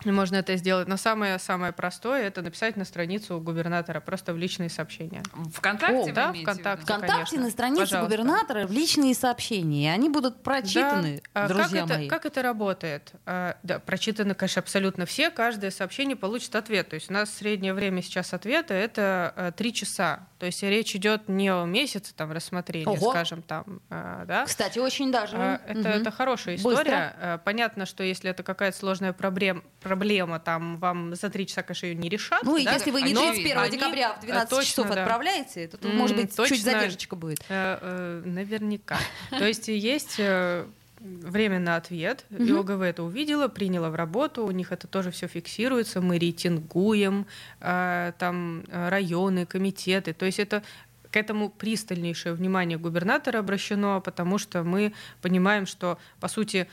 можно 0.06 0.36
это 0.36 0.56
сделать. 0.58 0.88
Но 0.88 0.98
самое-самое 0.98 1.74
простое 1.74 2.28
это 2.28 2.42
написать 2.42 2.78
на 2.78 2.86
страницу 2.86 3.40
губернатора, 3.40 4.00
просто 4.00 4.34
в 4.34 4.38
личные 4.38 4.70
сообщения. 4.70 5.24
ВКонтакте? 5.54 6.12
О, 6.12 6.14
да, 6.14 6.34
ВКонтакте, 6.34 6.86
ВКонтакте 6.86 7.14
конечно. 7.14 7.40
на 7.42 7.50
странице 7.50 7.82
Пожалуйста. 7.82 8.18
губернатора 8.18 8.68
в 8.68 8.72
личные 8.72 9.16
сообщения. 9.16 9.92
Они 9.92 10.10
будут 10.10 10.44
прочитаны, 10.44 11.22
да. 11.34 11.48
друзья 11.48 11.82
как 11.82 11.90
мои. 11.98 12.06
Это, 12.06 12.16
как 12.16 12.26
это 12.26 12.42
работает? 12.42 13.12
А, 13.26 13.58
да, 13.64 13.80
прочитаны, 13.80 14.36
конечно, 14.36 14.62
абсолютно 14.62 15.06
все. 15.06 15.32
Каждое 15.32 15.72
сообщение 15.72 16.16
получит 16.16 16.56
ответ. 16.56 16.90
То 16.90 16.96
есть 16.96 17.10
у 17.10 17.14
нас 17.14 17.34
среднее 17.34 17.74
время 17.74 18.02
сейчас 18.02 18.34
ответа 18.34 18.74
это 18.74 19.34
а, 19.36 19.52
три 19.52 19.74
часа. 19.74 20.28
То 20.38 20.46
есть 20.46 20.62
речь 20.62 20.96
идет 20.96 21.28
не 21.28 21.50
о 21.50 21.66
месяце 21.66 22.14
там 22.14 22.32
рассмотрения, 22.32 22.88
Ого. 22.88 23.10
скажем 23.10 23.42
там, 23.42 23.82
а, 23.90 24.26
да. 24.26 24.46
Кстати, 24.46 24.78
очень 24.78 25.12
даже. 25.12 25.38
Это, 25.38 25.80
угу. 25.80 25.88
это 25.88 26.12
хорошая 26.12 26.56
история. 26.56 26.78
Быстро. 26.78 27.42
Понятно, 27.44 27.86
что 27.86 28.04
если 28.04 28.30
это 28.30 28.44
какая-то 28.44 28.78
сложная 28.78 29.14
проблема 29.14 29.64
проблема, 29.88 30.40
там 30.40 30.78
вам 30.78 31.16
за 31.16 31.30
три 31.30 31.48
часа, 31.48 31.64
конечно, 31.64 31.86
ее 31.86 31.96
не 31.96 32.10
решат. 32.10 32.44
Ну, 32.44 32.62
да? 32.64 32.74
если 32.74 32.92
вы 32.92 33.02
не 33.02 33.14
31 33.14 33.58
они, 33.58 33.78
декабря 33.78 34.14
в 34.14 34.20
12 34.22 34.50
точно, 34.50 34.66
часов 34.66 34.88
да. 34.90 35.02
отправляете, 35.02 35.68
то, 35.68 35.88
может 35.88 36.18
быть, 36.18 36.36
точно, 36.36 36.56
чуть 36.56 36.66
задержка 36.66 37.16
будет. 37.16 37.40
Э, 37.50 37.80
э, 37.82 38.22
наверняка. 38.26 38.98
То 39.30 39.48
есть 39.48 39.68
есть 39.68 40.16
э, 40.18 40.66
время 41.00 41.60
на 41.60 41.78
ответ. 41.78 42.26
И 42.30 42.52
ОГВ 42.52 42.82
это 42.82 43.04
увидела, 43.04 43.48
приняла 43.48 43.90
в 43.90 43.96
работу, 43.96 44.46
у 44.46 44.52
них 44.52 44.72
это 44.72 44.88
тоже 44.88 45.12
все 45.12 45.28
фиксируется, 45.28 46.02
мы 46.02 46.18
рейтингуем 46.18 47.26
э, 47.62 48.12
там 48.18 48.64
районы, 48.72 49.46
комитеты. 49.46 50.14
То 50.14 50.26
есть 50.26 50.40
это 50.40 50.64
к 51.12 51.16
этому 51.16 51.50
пристальнейшее 51.50 52.34
внимание 52.34 52.78
губернатора 52.78 53.40
обращено, 53.40 54.02
потому 54.02 54.38
что 54.38 54.64
мы 54.64 54.94
понимаем, 55.22 55.66
что, 55.66 55.98
по 56.20 56.28
сути, 56.28 56.68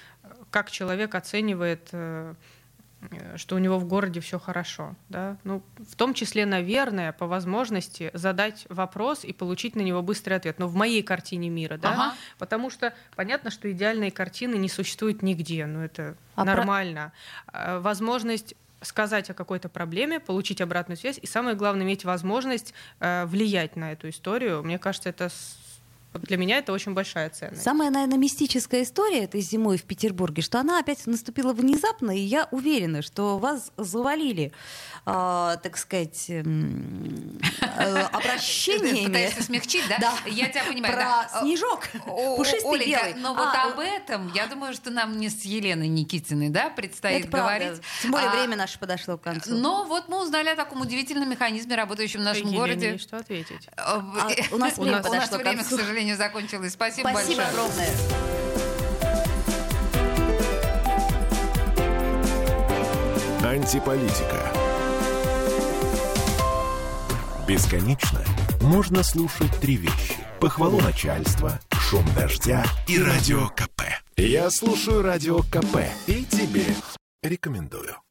как 0.51 0.71
человек 0.71 1.15
оценивает 1.15 1.89
э, 1.93 2.05
Э, 2.15 2.35
что 3.37 3.57
у 3.57 3.59
него 3.59 3.79
в 3.79 3.85
городе 3.87 4.21
все 4.21 4.39
хорошо. 4.39 4.95
Да? 5.09 5.37
Ну, 5.45 5.63
в 5.79 5.97
том 5.97 6.15
числе, 6.15 6.47
наверное, 6.47 7.13
по 7.13 7.27
возможности 7.27 8.11
задать 8.15 8.67
вопрос 8.69 9.25
и 9.25 9.33
получить 9.33 9.77
на 9.77 9.81
него 9.81 10.03
быстрый 10.03 10.35
ответ. 10.35 10.59
Но 10.59 10.69
в 10.69 10.75
моей 10.75 11.03
картине 11.03 11.49
мира, 11.49 11.77
да? 11.77 11.93
Ага. 11.93 12.15
Потому 12.39 12.71
что 12.71 12.95
понятно, 13.17 13.51
что 13.51 13.71
идеальной 13.71 14.11
картины 14.11 14.57
не 14.57 14.69
существует 14.69 15.23
нигде. 15.23 15.67
Ну, 15.67 15.81
это 15.81 16.17
а 16.35 16.45
нормально. 16.45 17.13
Про... 17.47 17.81
Возможность 17.81 18.55
сказать 18.85 19.31
о 19.31 19.35
какой-то 19.35 19.69
проблеме, 19.69 20.21
получить 20.21 20.61
обратную 20.61 20.97
связь 20.97 21.19
и 21.21 21.27
самое 21.27 21.57
главное 21.57 21.85
иметь 21.85 22.05
возможность 22.05 22.75
э, 23.01 23.25
влиять 23.27 23.77
на 23.77 23.93
эту 23.93 24.09
историю. 24.09 24.63
Мне 24.63 24.79
кажется, 24.79 25.09
это 25.09 25.31
для 26.23 26.37
меня 26.37 26.59
это 26.59 26.73
очень 26.73 26.95
большая 26.95 27.31
ценность. 27.31 27.63
Самая, 27.63 27.91
наверное, 27.91 28.19
мистическая 28.19 28.83
история 28.83 29.25
этой 29.25 29.41
зимой 29.41 29.79
в 29.79 29.85
Петербурге, 29.85 30.43
что 30.43 30.61
она 30.61 30.79
опять 30.79 31.07
наступила 31.07 31.53
внезапно, 31.53 32.17
и 32.17 32.21
я 32.21 32.49
уверена, 32.51 33.03
что 33.03 33.39
вас 33.39 33.73
завалили, 33.77 34.53
э, 35.07 35.57
так 35.63 35.77
сказать, 35.77 36.27
э, 36.29 36.43
обращениями. 38.13 39.07
Пытаешься 39.07 39.43
смягчить, 39.43 39.85
да? 39.89 39.99
Да. 39.99 40.15
Я 40.27 40.49
тебя 40.49 40.65
понимаю. 40.65 40.95
Про 40.95 41.41
снежок, 41.41 41.89
пушистый 42.37 42.87
белый. 42.87 43.15
Но 43.15 43.35
вот 43.35 43.49
а, 43.55 43.73
об 43.73 43.79
этом, 43.79 44.31
я 44.35 44.47
думаю, 44.47 44.75
что 44.75 44.91
нам 44.91 45.19
не 45.19 45.29
с 45.29 45.43
Еленой 45.43 45.89
Никитиной, 45.89 46.51
да, 46.51 46.71
предстоит 46.71 47.29
говорить. 47.29 47.81
Тем 48.03 48.13
более 48.13 48.29
а, 48.29 48.37
время 48.37 48.57
наше 48.57 48.79
подошло 48.79 49.17
к 49.17 49.23
концу. 49.23 49.55
Но 49.55 49.85
вот 49.85 50.09
мы 50.09 50.23
узнали 50.23 50.49
о 50.51 50.57
таком 50.57 50.81
удивительном 50.81 51.29
механизме, 51.29 51.75
работающем 51.75 52.21
в 52.21 52.25
нашем 52.25 52.53
городе. 52.53 52.99
что 52.99 53.17
ответить. 53.17 53.69
А, 53.77 54.03
у 54.53 54.59
нас 54.59 54.79
время 54.79 55.03
подошло 55.03 55.39
к 55.39 55.43
концу. 55.43 55.77
к 55.77 55.81
сожалению, 55.81 56.04
сожалению, 56.05 56.17
закончилось. 56.17 56.73
Спасибо, 56.73 57.09
Спасибо 57.09 57.43
большое. 57.43 57.49
огромное. 57.49 57.91
Антиполитика. 63.45 64.53
Бесконечно 67.47 68.21
можно 68.63 69.03
слушать 69.03 69.51
три 69.61 69.77
вещи. 69.77 70.17
Похвалу 70.41 70.81
начальства, 70.81 71.61
шум 71.73 72.05
дождя 72.15 72.65
и 72.89 73.03
радио 73.03 73.49
КП. 73.49 73.83
Я 74.17 74.51
слушаю 74.51 75.03
радио 75.03 75.41
КП 75.43 75.85
и 76.07 76.25
тебе 76.25 76.65
рекомендую. 77.23 78.04